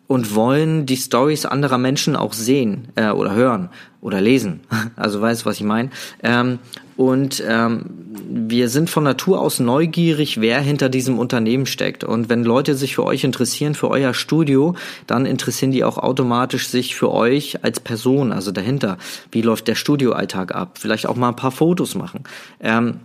und 0.07 0.35
wollen 0.35 0.87
die 0.87 0.97
Stories 0.97 1.47
anderer 1.47 1.79
Menschen 1.79 2.17
auch 2.17 2.33
sehen 2.33 2.89
äh, 2.97 3.11
oder 3.11 3.35
hören 3.35 3.71
oder 4.01 4.21
lesen. 4.21 4.61
Also 4.97 5.21
weißt 5.21 5.43
du, 5.43 5.47
was 5.47 5.57
ich 5.57 5.63
meine? 5.63 5.91
Ähm, 6.23 6.59
und 7.01 7.43
ähm, 7.49 7.87
wir 8.29 8.69
sind 8.69 8.91
von 8.91 9.05
Natur 9.05 9.41
aus 9.41 9.59
neugierig, 9.59 10.43
wer 10.43 10.61
hinter 10.61 10.91
diesem 10.91 11.19
Unternehmen 11.19 11.65
steckt. 11.65 12.05
Und 12.05 12.29
wenn 12.29 12.45
Leute 12.45 12.75
sich 12.75 12.95
für 12.95 13.05
euch 13.05 13.25
interessieren, 13.25 13.75
für 13.75 13.89
euer 13.89 14.13
Studio, 14.13 14.75
dann 15.07 15.25
interessieren 15.25 15.71
die 15.71 15.83
auch 15.83 15.97
automatisch 15.97 16.69
sich 16.69 16.95
für 16.95 17.11
euch 17.11 17.65
als 17.65 17.81
Person, 17.81 18.33
also 18.33 18.53
dahinter. 18.53 18.99
Wie 19.33 19.41
läuft 19.41 19.67
der 19.69 19.77
Studioalltag 19.77 20.55
ab? 20.55 20.77
Vielleicht 20.79 21.07
auch 21.07 21.17
mal 21.17 21.31
ein 21.31 21.37
paar 21.37 21.53
Fotos 21.53 21.95
machen. 21.95 22.25
Ähm, 22.61 23.01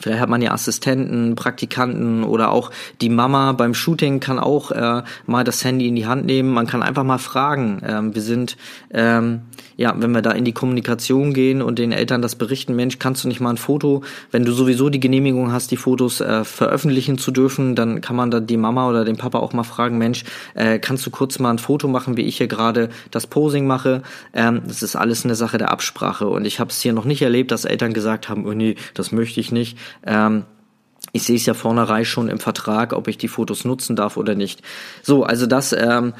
Vielleicht 0.00 0.20
hat 0.20 0.28
man 0.28 0.42
ja 0.42 0.52
Assistenten, 0.52 1.34
Praktikanten 1.34 2.24
oder 2.24 2.50
auch 2.50 2.70
die 3.00 3.08
Mama 3.08 3.52
beim 3.52 3.74
Shooting 3.74 4.20
kann 4.20 4.38
auch 4.38 4.70
äh, 4.70 5.02
mal 5.26 5.44
das 5.44 5.64
Handy 5.64 5.88
in 5.88 5.96
die 5.96 6.06
Hand 6.06 6.26
nehmen. 6.26 6.52
Man 6.52 6.66
kann 6.66 6.82
einfach 6.82 7.04
mal 7.04 7.18
fragen. 7.18 7.80
Ähm, 7.86 8.14
wir 8.14 8.22
sind, 8.22 8.56
ähm, 8.90 9.42
ja, 9.76 9.94
wenn 9.96 10.12
wir 10.12 10.22
da 10.22 10.30
in 10.32 10.44
die 10.44 10.52
Kommunikation 10.52 11.34
gehen 11.34 11.62
und 11.62 11.78
den 11.78 11.92
Eltern 11.92 12.22
das 12.22 12.36
berichten, 12.36 12.74
Mensch, 12.74 12.98
kannst 12.98 13.24
du 13.24 13.28
nicht 13.28 13.40
mal 13.40 13.50
ein 13.50 13.56
Foto, 13.56 14.02
wenn 14.30 14.44
du 14.44 14.52
sowieso 14.52 14.88
die 14.88 15.00
Genehmigung 15.00 15.52
hast, 15.52 15.70
die 15.70 15.76
Fotos 15.76 16.20
äh, 16.20 16.44
veröffentlichen 16.44 17.18
zu 17.18 17.30
dürfen, 17.30 17.74
dann 17.74 18.00
kann 18.00 18.16
man 18.16 18.30
da 18.30 18.40
die 18.40 18.56
Mama 18.56 18.88
oder 18.88 19.04
den 19.04 19.16
Papa 19.16 19.38
auch 19.38 19.52
mal 19.52 19.64
fragen, 19.64 19.98
Mensch, 19.98 20.24
äh, 20.54 20.78
kannst 20.78 21.04
du 21.06 21.10
kurz 21.10 21.38
mal 21.38 21.50
ein 21.50 21.58
Foto 21.58 21.88
machen, 21.88 22.16
wie 22.16 22.22
ich 22.22 22.38
hier 22.38 22.48
gerade 22.48 22.88
das 23.10 23.26
Posing 23.26 23.66
mache? 23.66 24.02
Ähm, 24.32 24.62
das 24.66 24.82
ist 24.82 24.96
alles 24.96 25.24
eine 25.24 25.34
Sache 25.34 25.58
der 25.58 25.70
Absprache 25.70 26.26
und 26.26 26.44
ich 26.46 26.60
habe 26.60 26.70
es 26.70 26.80
hier 26.80 26.92
noch 26.92 27.04
nicht 27.04 27.22
erlebt, 27.22 27.50
dass 27.50 27.64
Eltern 27.64 27.92
gesagt 27.92 28.28
haben, 28.28 28.46
oh 28.46 28.52
nee, 28.52 28.76
das 28.94 29.12
möchte 29.12 29.40
ich 29.40 29.52
nicht. 29.52 29.78
Ähm, 30.04 30.44
ich 31.12 31.22
sehe 31.22 31.36
es 31.36 31.46
ja 31.46 31.54
vornherein 31.54 32.04
schon 32.04 32.28
im 32.28 32.38
Vertrag, 32.38 32.92
ob 32.92 33.08
ich 33.08 33.18
die 33.18 33.28
Fotos 33.28 33.64
nutzen 33.64 33.96
darf 33.96 34.16
oder 34.16 34.34
nicht. 34.34 34.62
So, 35.02 35.24
also 35.24 35.46
das 35.46 35.72
ähm, 35.72 36.12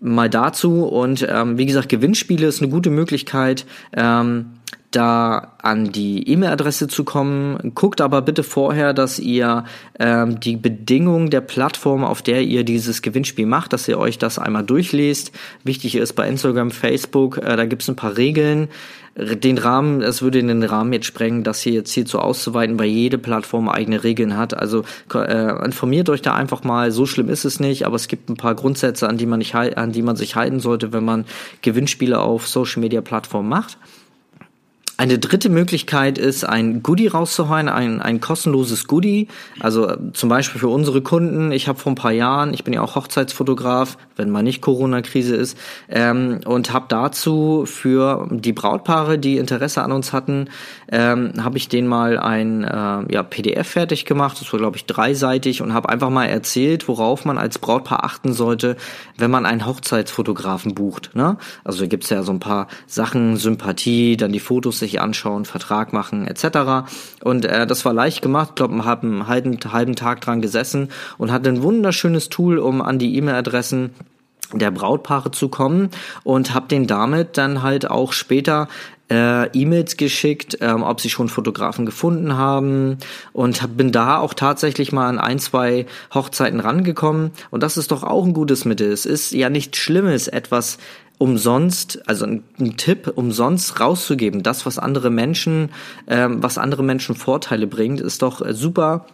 mal 0.00 0.28
dazu. 0.28 0.84
Und 0.84 1.26
ähm, 1.28 1.58
wie 1.58 1.66
gesagt, 1.66 1.88
Gewinnspiele 1.88 2.46
ist 2.46 2.60
eine 2.60 2.70
gute 2.70 2.90
Möglichkeit. 2.90 3.66
Ähm, 3.94 4.46
da 4.92 5.52
an 5.58 5.92
die 5.92 6.28
E-Mail-Adresse 6.28 6.88
zu 6.88 7.04
kommen. 7.04 7.72
Guckt 7.74 8.00
aber 8.00 8.22
bitte 8.22 8.42
vorher, 8.42 8.92
dass 8.92 9.18
ihr 9.18 9.64
ähm, 9.98 10.40
die 10.40 10.56
Bedingungen 10.56 11.30
der 11.30 11.40
Plattform, 11.40 12.04
auf 12.04 12.22
der 12.22 12.42
ihr 12.42 12.64
dieses 12.64 13.02
Gewinnspiel 13.02 13.46
macht, 13.46 13.72
dass 13.72 13.88
ihr 13.88 13.98
euch 13.98 14.18
das 14.18 14.38
einmal 14.38 14.64
durchlest. 14.64 15.32
Wichtig 15.64 15.96
ist 15.96 16.12
bei 16.14 16.28
Instagram, 16.28 16.70
Facebook, 16.70 17.38
äh, 17.38 17.56
da 17.56 17.64
gibt 17.64 17.82
es 17.82 17.88
ein 17.88 17.96
paar 17.96 18.16
Regeln. 18.16 18.68
Den 19.14 19.58
Rahmen, 19.58 20.00
es 20.00 20.22
würde 20.22 20.38
in 20.38 20.48
den 20.48 20.62
Rahmen 20.62 20.94
jetzt 20.94 21.04
sprengen, 21.04 21.44
das 21.44 21.60
hier 21.60 21.74
jetzt 21.74 21.92
hierzu 21.92 22.18
auszuweiten, 22.18 22.78
weil 22.78 22.86
jede 22.86 23.18
Plattform 23.18 23.68
eigene 23.68 24.04
Regeln 24.04 24.38
hat. 24.38 24.54
Also 24.54 24.84
äh, 25.12 25.64
informiert 25.64 26.08
euch 26.08 26.22
da 26.22 26.34
einfach 26.34 26.64
mal. 26.64 26.90
So 26.92 27.04
schlimm 27.04 27.28
ist 27.28 27.44
es 27.44 27.60
nicht, 27.60 27.84
aber 27.84 27.96
es 27.96 28.08
gibt 28.08 28.30
ein 28.30 28.38
paar 28.38 28.54
Grundsätze, 28.54 29.08
an 29.08 29.18
die 29.18 29.26
man 29.26 29.38
nicht 29.38 29.54
an 29.54 29.92
die 29.92 30.00
man 30.00 30.16
sich 30.16 30.34
halten 30.34 30.60
sollte, 30.60 30.94
wenn 30.94 31.04
man 31.04 31.26
Gewinnspiele 31.60 32.18
auf 32.18 32.48
Social 32.48 32.80
Media 32.80 33.02
Plattformen 33.02 33.50
macht. 33.50 33.76
Eine 34.98 35.18
dritte 35.18 35.48
Möglichkeit 35.48 36.18
ist, 36.18 36.44
ein 36.44 36.82
Goodie 36.82 37.06
rauszuhauen, 37.06 37.70
ein, 37.70 38.02
ein 38.02 38.20
kostenloses 38.20 38.86
Goodie. 38.86 39.28
Also 39.58 39.88
äh, 39.88 39.96
zum 40.12 40.28
Beispiel 40.28 40.60
für 40.60 40.68
unsere 40.68 41.00
Kunden. 41.00 41.50
Ich 41.50 41.66
habe 41.66 41.78
vor 41.78 41.92
ein 41.92 41.96
paar 41.96 42.12
Jahren, 42.12 42.52
ich 42.52 42.62
bin 42.62 42.74
ja 42.74 42.82
auch 42.82 42.94
Hochzeitsfotograf, 42.94 43.96
wenn 44.16 44.28
mal 44.28 44.42
nicht 44.42 44.60
Corona-Krise 44.60 45.34
ist, 45.34 45.56
ähm, 45.88 46.40
und 46.44 46.74
habe 46.74 46.86
dazu 46.88 47.64
für 47.66 48.28
die 48.30 48.52
Brautpaare, 48.52 49.18
die 49.18 49.38
Interesse 49.38 49.82
an 49.82 49.92
uns 49.92 50.12
hatten, 50.12 50.48
ähm, 50.90 51.32
habe 51.42 51.56
ich 51.56 51.68
denen 51.68 51.88
mal 51.88 52.18
ein 52.18 52.62
äh, 52.62 53.12
ja, 53.12 53.22
PDF 53.22 53.68
fertig 53.68 54.04
gemacht. 54.04 54.38
Das 54.40 54.52
war, 54.52 54.60
glaube 54.60 54.76
ich, 54.76 54.84
dreiseitig 54.84 55.62
und 55.62 55.72
habe 55.72 55.88
einfach 55.88 56.10
mal 56.10 56.26
erzählt, 56.26 56.86
worauf 56.86 57.24
man 57.24 57.38
als 57.38 57.58
Brautpaar 57.58 58.04
achten 58.04 58.34
sollte, 58.34 58.76
wenn 59.16 59.30
man 59.30 59.46
einen 59.46 59.64
Hochzeitsfotografen 59.64 60.74
bucht. 60.74 61.14
Ne? 61.14 61.38
Also 61.64 61.80
da 61.80 61.86
gibt's 61.86 62.10
ja 62.10 62.22
so 62.22 62.32
ein 62.32 62.40
paar 62.40 62.68
Sachen, 62.86 63.38
Sympathie, 63.38 64.18
dann 64.18 64.32
die 64.32 64.40
Fotos 64.40 64.82
sich 64.82 64.91
sich 64.92 65.00
anschauen, 65.00 65.44
Vertrag 65.44 65.92
machen 65.92 66.26
etc. 66.26 66.88
Und 67.24 67.44
äh, 67.44 67.66
das 67.66 67.84
war 67.84 67.92
leicht 67.92 68.22
gemacht. 68.22 68.50
Ich 68.50 68.54
glaube, 68.54 68.74
wir 68.74 68.84
haben 68.84 69.12
einen 69.12 69.26
halben, 69.26 69.58
halben 69.72 69.96
Tag 69.96 70.20
dran 70.20 70.40
gesessen 70.40 70.90
und 71.18 71.32
hatte 71.32 71.48
ein 71.48 71.62
wunderschönes 71.62 72.28
Tool, 72.28 72.58
um 72.58 72.80
an 72.80 72.98
die 72.98 73.16
E-Mail-Adressen 73.16 73.90
der 74.54 74.70
Brautpaare 74.70 75.30
zu 75.30 75.48
kommen 75.48 75.90
und 76.24 76.54
habe 76.54 76.68
den 76.68 76.86
damit 76.86 77.36
dann 77.38 77.62
halt 77.62 77.90
auch 77.90 78.12
später 78.12 78.68
äh, 79.10 79.46
E-Mails 79.48 79.96
geschickt, 79.96 80.58
ähm, 80.60 80.82
ob 80.82 81.00
sie 81.00 81.10
schon 81.10 81.28
Fotografen 81.28 81.84
gefunden 81.84 82.36
haben 82.36 82.96
und 83.32 83.62
hab, 83.62 83.76
bin 83.76 83.92
da 83.92 84.18
auch 84.18 84.32
tatsächlich 84.32 84.90
mal 84.92 85.08
an 85.08 85.18
ein, 85.18 85.38
zwei 85.38 85.86
Hochzeiten 86.14 86.60
rangekommen 86.60 87.32
und 87.50 87.62
das 87.62 87.76
ist 87.76 87.90
doch 87.90 88.04
auch 88.04 88.24
ein 88.24 88.32
gutes 88.32 88.64
Mittel. 88.64 88.90
Es 88.90 89.04
ist 89.04 89.32
ja 89.32 89.50
nichts 89.50 89.78
Schlimmes, 89.78 90.28
etwas 90.28 90.78
umsonst, 91.18 92.02
also 92.08 92.24
ein, 92.24 92.42
ein, 92.58 92.76
Tipp 92.76 93.12
umsonst 93.14 93.78
rauszugeben, 93.78 94.42
das, 94.42 94.66
was 94.66 94.78
andere 94.78 95.10
Menschen, 95.10 95.70
ähm, 96.08 96.42
was 96.42 96.58
andere 96.58 96.82
Menschen 96.82 97.14
Vorteile 97.14 97.66
bringt, 97.66 98.00
ist 98.00 98.22
doch 98.22 98.40
äh, 98.40 98.54
super. 98.54 99.06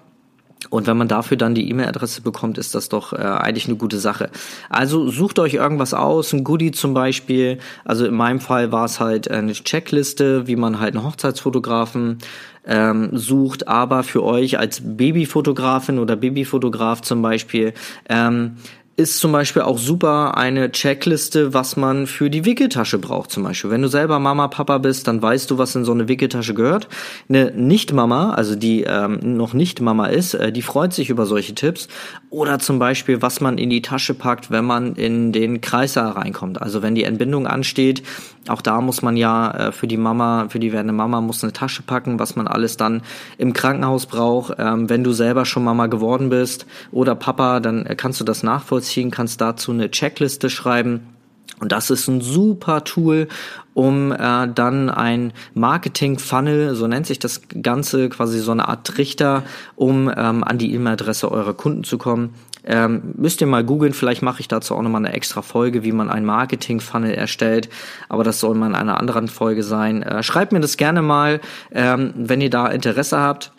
Und 0.71 0.87
wenn 0.87 0.97
man 0.97 1.09
dafür 1.09 1.37
dann 1.37 1.55
die 1.55 1.71
E-Mail-Adresse 1.71 2.21
bekommt, 2.21 2.59
ist 2.59 2.75
das 2.75 2.89
doch 2.89 3.13
äh, 3.13 3.17
eigentlich 3.17 3.67
eine 3.67 3.77
gute 3.77 3.99
Sache. 3.99 4.31
Also 4.69 5.09
sucht 5.09 5.39
euch 5.39 5.55
irgendwas 5.55 5.95
aus, 5.95 6.33
ein 6.33 6.45
Goodie 6.45 6.73
zum 6.73 6.95
Beispiel. 6.95 7.59
Also 7.85 8.05
in 8.05 8.15
meinem 8.15 8.41
Fall 8.41 8.73
war 8.73 8.85
es 8.85 9.01
halt 9.01 9.31
eine 9.31 9.53
Checkliste, 9.53 10.47
wie 10.47 10.57
man 10.57 10.81
halt 10.81 10.95
einen 10.95 11.05
Hochzeitsfotografen 11.05 12.19
ähm, 12.67 13.11
sucht, 13.13 13.67
aber 13.67 14.03
für 14.03 14.23
euch 14.23 14.59
als 14.59 14.83
Babyfotografin 14.85 15.99
oder 15.99 16.17
Babyfotograf 16.17 17.01
zum 17.03 17.23
Beispiel 17.23 17.73
ähm, 18.09 18.57
ist 18.99 19.21
zum 19.21 19.31
Beispiel 19.31 19.63
auch 19.63 19.79
super 19.79 20.37
eine 20.37 20.73
Checkliste, 20.73 21.55
was 21.55 21.77
man 21.77 22.09
für 22.09 22.31
die 22.31 22.45
Wickeltasche 22.45 22.99
braucht 22.99 23.31
zum 23.31 23.45
Beispiel. 23.45 23.71
Wenn 23.71 23.81
du 23.81 23.87
selber 23.87 24.19
Mama, 24.19 24.49
Papa 24.49 24.79
bist, 24.79 25.07
dann 25.07 25.23
weißt 25.23 25.49
du, 25.53 25.57
was 25.57 25.77
in 25.77 25.85
so 25.85 25.93
eine 25.93 26.09
Wickeltasche 26.09 26.53
gehört. 26.53 26.89
Eine 27.29 27.53
Nicht-Mama, 27.53 28.33
also 28.35 28.57
die 28.57 28.83
ähm, 28.83 29.21
noch 29.23 29.55
nicht 29.55 29.81
Mama 29.81 30.07
ist, 30.07 30.35
äh, 30.35 30.51
die 30.51 30.63
freut 30.63 30.93
sich 30.93 31.11
über 31.11 31.27
solche 31.27 31.55
Tipps. 31.55 31.87
Oder 32.31 32.59
zum 32.59 32.81
Beispiel, 32.81 33.23
was 33.23 33.41
man 33.41 33.57
in 33.57 33.71
die 33.71 33.83
Tasche 33.83 34.15
packt, 34.15 34.51
wenn 34.51 34.65
man 34.65 34.97
in 34.97 35.31
den 35.31 35.61
Kreißsaal 35.61 36.11
reinkommt. 36.11 36.61
Also 36.61 36.83
wenn 36.83 36.97
die 36.97 37.05
Entbindung 37.05 37.47
ansteht, 37.47 38.03
auch 38.49 38.63
da 38.63 38.81
muss 38.81 39.03
man 39.03 39.17
ja 39.17 39.51
äh, 39.51 39.73
für 39.73 39.87
die 39.87 39.97
Mama, 39.97 40.47
für 40.49 40.59
die 40.59 40.73
werdende 40.73 40.93
Mama 40.93 41.21
muss 41.21 41.43
eine 41.43 41.53
Tasche 41.53 41.83
packen, 41.83 42.19
was 42.19 42.35
man 42.35 42.47
alles 42.47 42.77
dann 42.77 43.03
im 43.37 43.53
Krankenhaus 43.53 44.07
braucht. 44.07 44.55
Ähm, 44.59 44.89
wenn 44.89 45.05
du 45.05 45.13
selber 45.13 45.45
schon 45.45 45.65
Mama 45.65 45.87
geworden 45.87 46.31
bist 46.31 46.67
oder 46.91 47.15
Papa, 47.15 47.61
dann 47.61 47.87
äh, 47.87 47.95
kannst 47.95 48.21
du 48.21 48.25
das 48.25 48.43
nachvollziehen, 48.43 48.88
kannst 49.11 49.41
dazu 49.41 49.73
eine 49.73 49.91
Checkliste 49.91 50.51
schreiben. 50.51 51.15
Und 51.61 51.73
das 51.73 51.91
ist 51.91 52.07
ein 52.09 52.21
super 52.21 52.85
Tool, 52.85 53.27
um 53.75 54.13
äh, 54.13 54.49
dann 54.49 54.91
ein 54.91 55.33
Marketing-Funnel, 55.55 56.75
so 56.75 56.87
nennt 56.87 57.07
sich 57.07 57.19
das 57.19 57.43
Ganze, 57.63 58.09
quasi 58.09 58.39
so 58.39 58.53
eine 58.53 58.69
Art 58.69 58.87
Trichter, 58.87 59.43
um 59.75 60.09
ähm, 60.15 60.45
an 60.45 60.59
die 60.59 60.73
E-Mail-Adresse 60.75 61.31
eurer 61.31 61.55
Kunden 61.55 61.85
zu 61.85 61.99
kommen. 61.99 62.35
Ähm, 62.65 63.15
müsst 63.17 63.41
ihr 63.41 63.47
mal 63.47 63.65
googeln, 63.65 63.93
vielleicht 63.93 64.23
mache 64.23 64.41
ich 64.41 64.49
dazu 64.49 64.75
auch 64.75 64.83
nochmal 64.83 65.05
eine 65.05 65.15
extra 65.15 65.43
Folge, 65.43 65.85
wie 65.85 65.93
man 65.93 66.11
ein 66.11 66.25
Marketing-Funnel 66.25 67.13
erstellt, 67.13 67.69
aber 68.09 68.25
das 68.25 68.41
soll 68.41 68.55
mal 68.55 68.67
in 68.67 68.75
einer 68.75 69.01
anderen 69.01 69.29
Folge 69.29 69.63
sein. 69.63 70.03
Äh, 70.03 70.23
schreibt 70.23 70.53
mir 70.53 70.61
das 70.61 70.77
gerne 70.77 71.03
mal, 71.03 71.41
ähm, 71.73 72.13
wenn 72.15 72.41
ihr 72.41 72.51
da 72.51 72.67
Interesse 72.67 73.19
habt. 73.19 73.53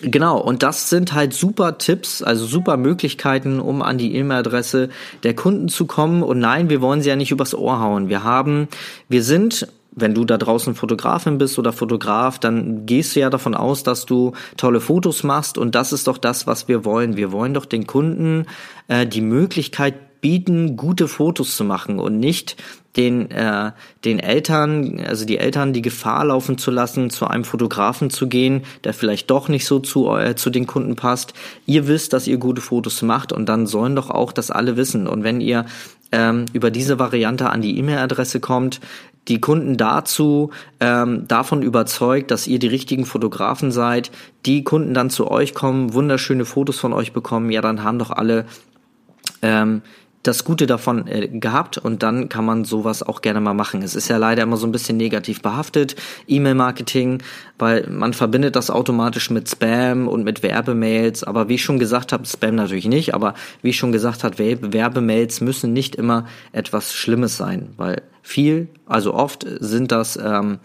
Genau, 0.00 0.38
und 0.38 0.62
das 0.62 0.90
sind 0.90 1.12
halt 1.12 1.34
super 1.34 1.78
Tipps, 1.78 2.22
also 2.22 2.46
super 2.46 2.76
Möglichkeiten, 2.76 3.58
um 3.58 3.82
an 3.82 3.98
die 3.98 4.14
E-Mail-Adresse 4.14 4.90
der 5.24 5.34
Kunden 5.34 5.68
zu 5.68 5.86
kommen. 5.86 6.22
Und 6.22 6.38
nein, 6.38 6.70
wir 6.70 6.80
wollen 6.80 7.02
sie 7.02 7.08
ja 7.08 7.16
nicht 7.16 7.32
übers 7.32 7.54
Ohr 7.54 7.80
hauen. 7.80 8.08
Wir 8.08 8.22
haben, 8.22 8.68
wir 9.08 9.22
sind 9.22 9.68
wenn 10.00 10.14
du 10.14 10.24
da 10.24 10.38
draußen 10.38 10.76
Fotografin 10.76 11.38
bist 11.38 11.58
oder 11.58 11.72
Fotograf, 11.72 12.38
dann 12.38 12.86
gehst 12.86 13.16
du 13.16 13.20
ja 13.20 13.30
davon 13.30 13.54
aus, 13.54 13.82
dass 13.82 14.06
du 14.06 14.32
tolle 14.56 14.80
Fotos 14.80 15.24
machst 15.24 15.58
und 15.58 15.74
das 15.74 15.92
ist 15.92 16.06
doch 16.06 16.18
das, 16.18 16.46
was 16.46 16.68
wir 16.68 16.84
wollen. 16.84 17.16
Wir 17.16 17.32
wollen 17.32 17.54
doch 17.54 17.64
den 17.64 17.86
Kunden 17.86 18.46
äh, 18.86 19.06
die 19.06 19.20
Möglichkeit 19.20 20.20
bieten, 20.20 20.76
gute 20.76 21.08
Fotos 21.08 21.56
zu 21.56 21.64
machen 21.64 21.98
und 21.98 22.18
nicht 22.18 22.56
den, 22.98 23.30
äh, 23.30 23.70
den 24.04 24.18
Eltern, 24.18 25.00
also 25.06 25.24
die 25.24 25.38
Eltern 25.38 25.72
die 25.72 25.82
Gefahr 25.82 26.24
laufen 26.26 26.58
zu 26.58 26.70
lassen, 26.70 27.10
zu 27.10 27.26
einem 27.26 27.44
Fotografen 27.44 28.10
zu 28.10 28.26
gehen, 28.26 28.62
der 28.84 28.92
vielleicht 28.92 29.30
doch 29.30 29.48
nicht 29.48 29.64
so 29.64 29.78
zu, 29.78 30.14
äh, 30.16 30.34
zu 30.34 30.50
den 30.50 30.66
Kunden 30.66 30.96
passt. 30.96 31.32
Ihr 31.64 31.86
wisst, 31.86 32.12
dass 32.12 32.26
ihr 32.26 32.38
gute 32.38 32.60
Fotos 32.60 33.00
macht 33.02 33.32
und 33.32 33.48
dann 33.48 33.66
sollen 33.66 33.94
doch 33.94 34.10
auch 34.10 34.32
das 34.32 34.50
alle 34.50 34.76
wissen. 34.76 35.06
Und 35.06 35.22
wenn 35.22 35.40
ihr 35.40 35.64
ähm, 36.10 36.46
über 36.52 36.70
diese 36.70 36.98
Variante 36.98 37.50
an 37.50 37.62
die 37.62 37.78
E-Mail-Adresse 37.78 38.40
kommt, 38.40 38.80
die 39.28 39.40
Kunden 39.40 39.76
dazu 39.76 40.50
ähm, 40.80 41.28
davon 41.28 41.62
überzeugt, 41.62 42.30
dass 42.30 42.46
ihr 42.46 42.58
die 42.58 42.66
richtigen 42.66 43.04
Fotografen 43.04 43.70
seid, 43.70 44.10
die 44.46 44.64
Kunden 44.64 44.94
dann 44.94 45.10
zu 45.10 45.30
euch 45.30 45.54
kommen, 45.54 45.92
wunderschöne 45.92 46.46
Fotos 46.46 46.78
von 46.78 46.92
euch 46.92 47.12
bekommen, 47.12 47.50
ja, 47.50 47.60
dann 47.60 47.84
haben 47.84 47.98
doch 47.98 48.10
alle 48.10 48.46
ähm, 49.42 49.82
das 50.28 50.44
Gute 50.44 50.66
davon 50.66 51.06
äh, 51.08 51.28
gehabt 51.28 51.78
und 51.78 52.02
dann 52.02 52.28
kann 52.28 52.44
man 52.44 52.64
sowas 52.64 53.02
auch 53.02 53.22
gerne 53.22 53.40
mal 53.40 53.54
machen. 53.54 53.82
Es 53.82 53.96
ist 53.96 54.08
ja 54.08 54.18
leider 54.18 54.42
immer 54.42 54.56
so 54.56 54.66
ein 54.66 54.72
bisschen 54.72 54.96
negativ 54.96 55.42
behaftet, 55.42 55.96
E-Mail-Marketing, 56.26 57.22
weil 57.58 57.88
man 57.88 58.12
verbindet 58.12 58.54
das 58.54 58.70
automatisch 58.70 59.30
mit 59.30 59.48
Spam 59.48 60.06
und 60.06 60.24
mit 60.24 60.42
Werbemails, 60.42 61.24
aber 61.24 61.48
wie 61.48 61.54
ich 61.54 61.62
schon 61.62 61.78
gesagt 61.78 62.12
habe, 62.12 62.26
Spam 62.26 62.54
natürlich 62.54 62.86
nicht, 62.86 63.14
aber 63.14 63.34
wie 63.62 63.70
ich 63.70 63.76
schon 63.76 63.90
gesagt 63.90 64.22
habe, 64.22 64.38
Werbemails 64.38 65.40
müssen 65.40 65.72
nicht 65.72 65.96
immer 65.96 66.26
etwas 66.52 66.94
Schlimmes 66.94 67.36
sein, 67.36 67.70
weil 67.76 68.02
viel, 68.22 68.68
also 68.84 69.14
oft 69.14 69.46
sind 69.60 69.90
das 69.90 70.18
ähm, 70.22 70.58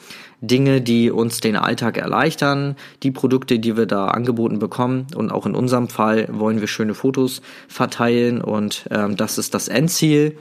Dinge, 0.44 0.82
die 0.82 1.10
uns 1.10 1.40
den 1.40 1.56
Alltag 1.56 1.98
erleichtern, 1.98 2.76
die 3.02 3.12
Produkte, 3.12 3.60
die 3.60 3.78
wir 3.78 3.86
da 3.86 4.10
angeboten 4.10 4.60
bekommen. 4.60 5.08
Und 5.16 5.32
auch 5.32 5.46
in 5.46 5.56
unserem 5.56 5.88
Fall 5.88 6.28
wollen 6.30 6.60
wir 6.60 6.68
schöne 6.68 6.94
Fotos 6.94 7.42
verteilen 7.68 8.42
und 8.42 8.86
ähm, 8.92 9.16
das 9.16 9.38
ist 9.38 9.54
das 9.54 9.70
Endziel. 9.70 10.38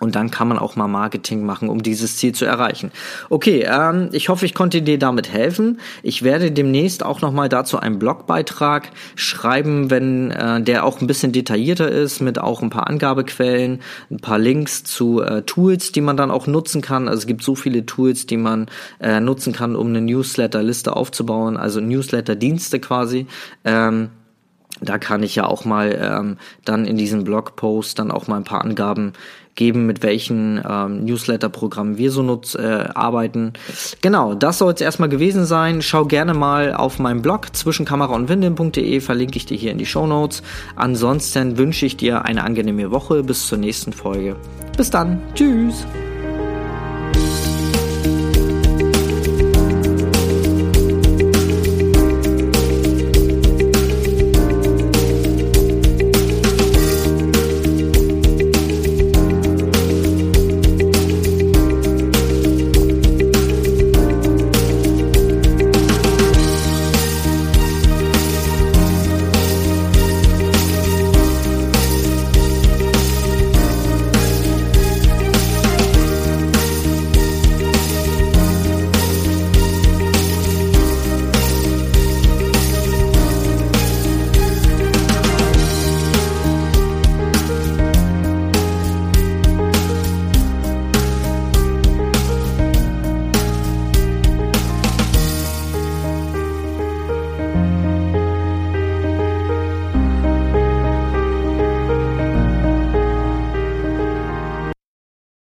Und 0.00 0.14
dann 0.14 0.30
kann 0.30 0.48
man 0.48 0.58
auch 0.58 0.76
mal 0.76 0.88
Marketing 0.88 1.44
machen, 1.44 1.68
um 1.68 1.82
dieses 1.82 2.16
Ziel 2.16 2.34
zu 2.34 2.44
erreichen. 2.44 2.90
Okay, 3.30 3.66
ähm, 3.68 4.08
ich 4.12 4.28
hoffe, 4.28 4.46
ich 4.46 4.54
konnte 4.54 4.82
dir 4.82 4.98
damit 4.98 5.32
helfen. 5.32 5.80
Ich 6.02 6.22
werde 6.22 6.50
demnächst 6.50 7.04
auch 7.04 7.20
nochmal 7.20 7.48
dazu 7.48 7.78
einen 7.78 7.98
Blogbeitrag 7.98 8.90
schreiben, 9.14 9.90
wenn 9.90 10.30
äh, 10.30 10.60
der 10.62 10.84
auch 10.84 11.00
ein 11.00 11.06
bisschen 11.06 11.32
detaillierter 11.32 11.90
ist, 11.90 12.20
mit 12.20 12.38
auch 12.38 12.62
ein 12.62 12.70
paar 12.70 12.88
Angabequellen, 12.88 13.80
ein 14.10 14.18
paar 14.18 14.38
Links 14.38 14.84
zu 14.84 15.22
äh, 15.22 15.42
Tools, 15.42 15.92
die 15.92 16.00
man 16.00 16.16
dann 16.16 16.30
auch 16.30 16.46
nutzen 16.46 16.80
kann. 16.80 17.08
Also 17.08 17.20
es 17.20 17.26
gibt 17.26 17.42
so 17.42 17.54
viele 17.54 17.86
Tools, 17.86 18.26
die 18.26 18.36
man 18.36 18.66
äh, 19.00 19.20
nutzen 19.20 19.52
kann, 19.52 19.76
um 19.76 19.88
eine 19.88 20.00
Newsletter-Liste 20.00 20.96
aufzubauen, 20.96 21.56
also 21.56 21.80
Newsletter-Dienste 21.80 22.80
quasi. 22.80 23.26
Ähm, 23.64 24.10
da 24.80 24.98
kann 24.98 25.22
ich 25.22 25.36
ja 25.36 25.46
auch 25.46 25.64
mal 25.64 25.96
ähm, 26.00 26.38
dann 26.64 26.84
in 26.86 26.96
diesem 26.96 27.24
Blogpost 27.24 27.98
dann 27.98 28.10
auch 28.10 28.26
mal 28.26 28.36
ein 28.36 28.44
paar 28.44 28.62
Angaben 28.62 29.12
geben, 29.54 29.86
mit 29.86 30.02
welchen 30.02 30.62
ähm, 30.68 31.04
Newsletter-Programmen 31.04 31.98
wir 31.98 32.10
so 32.10 32.22
nutz, 32.22 32.54
äh, 32.54 32.88
arbeiten. 32.94 33.52
Genau, 34.00 34.34
das 34.34 34.58
soll 34.58 34.72
es 34.72 34.80
erstmal 34.80 35.08
gewesen 35.08 35.44
sein. 35.44 35.82
Schau 35.82 36.04
gerne 36.04 36.34
mal 36.34 36.74
auf 36.74 36.98
meinem 36.98 37.22
Blog 37.22 37.54
zwischenkamera 37.54 38.14
und 38.14 38.28
windeln.de, 38.28 39.00
verlinke 39.00 39.36
ich 39.36 39.46
dir 39.46 39.56
hier 39.56 39.72
in 39.72 39.78
die 39.78 39.86
Show 39.86 40.06
Notes. 40.06 40.42
Ansonsten 40.76 41.58
wünsche 41.58 41.86
ich 41.86 41.96
dir 41.96 42.24
eine 42.24 42.44
angenehme 42.44 42.90
Woche. 42.90 43.22
Bis 43.22 43.46
zur 43.46 43.58
nächsten 43.58 43.92
Folge. 43.92 44.36
Bis 44.76 44.90
dann. 44.90 45.20
Tschüss. 45.34 45.84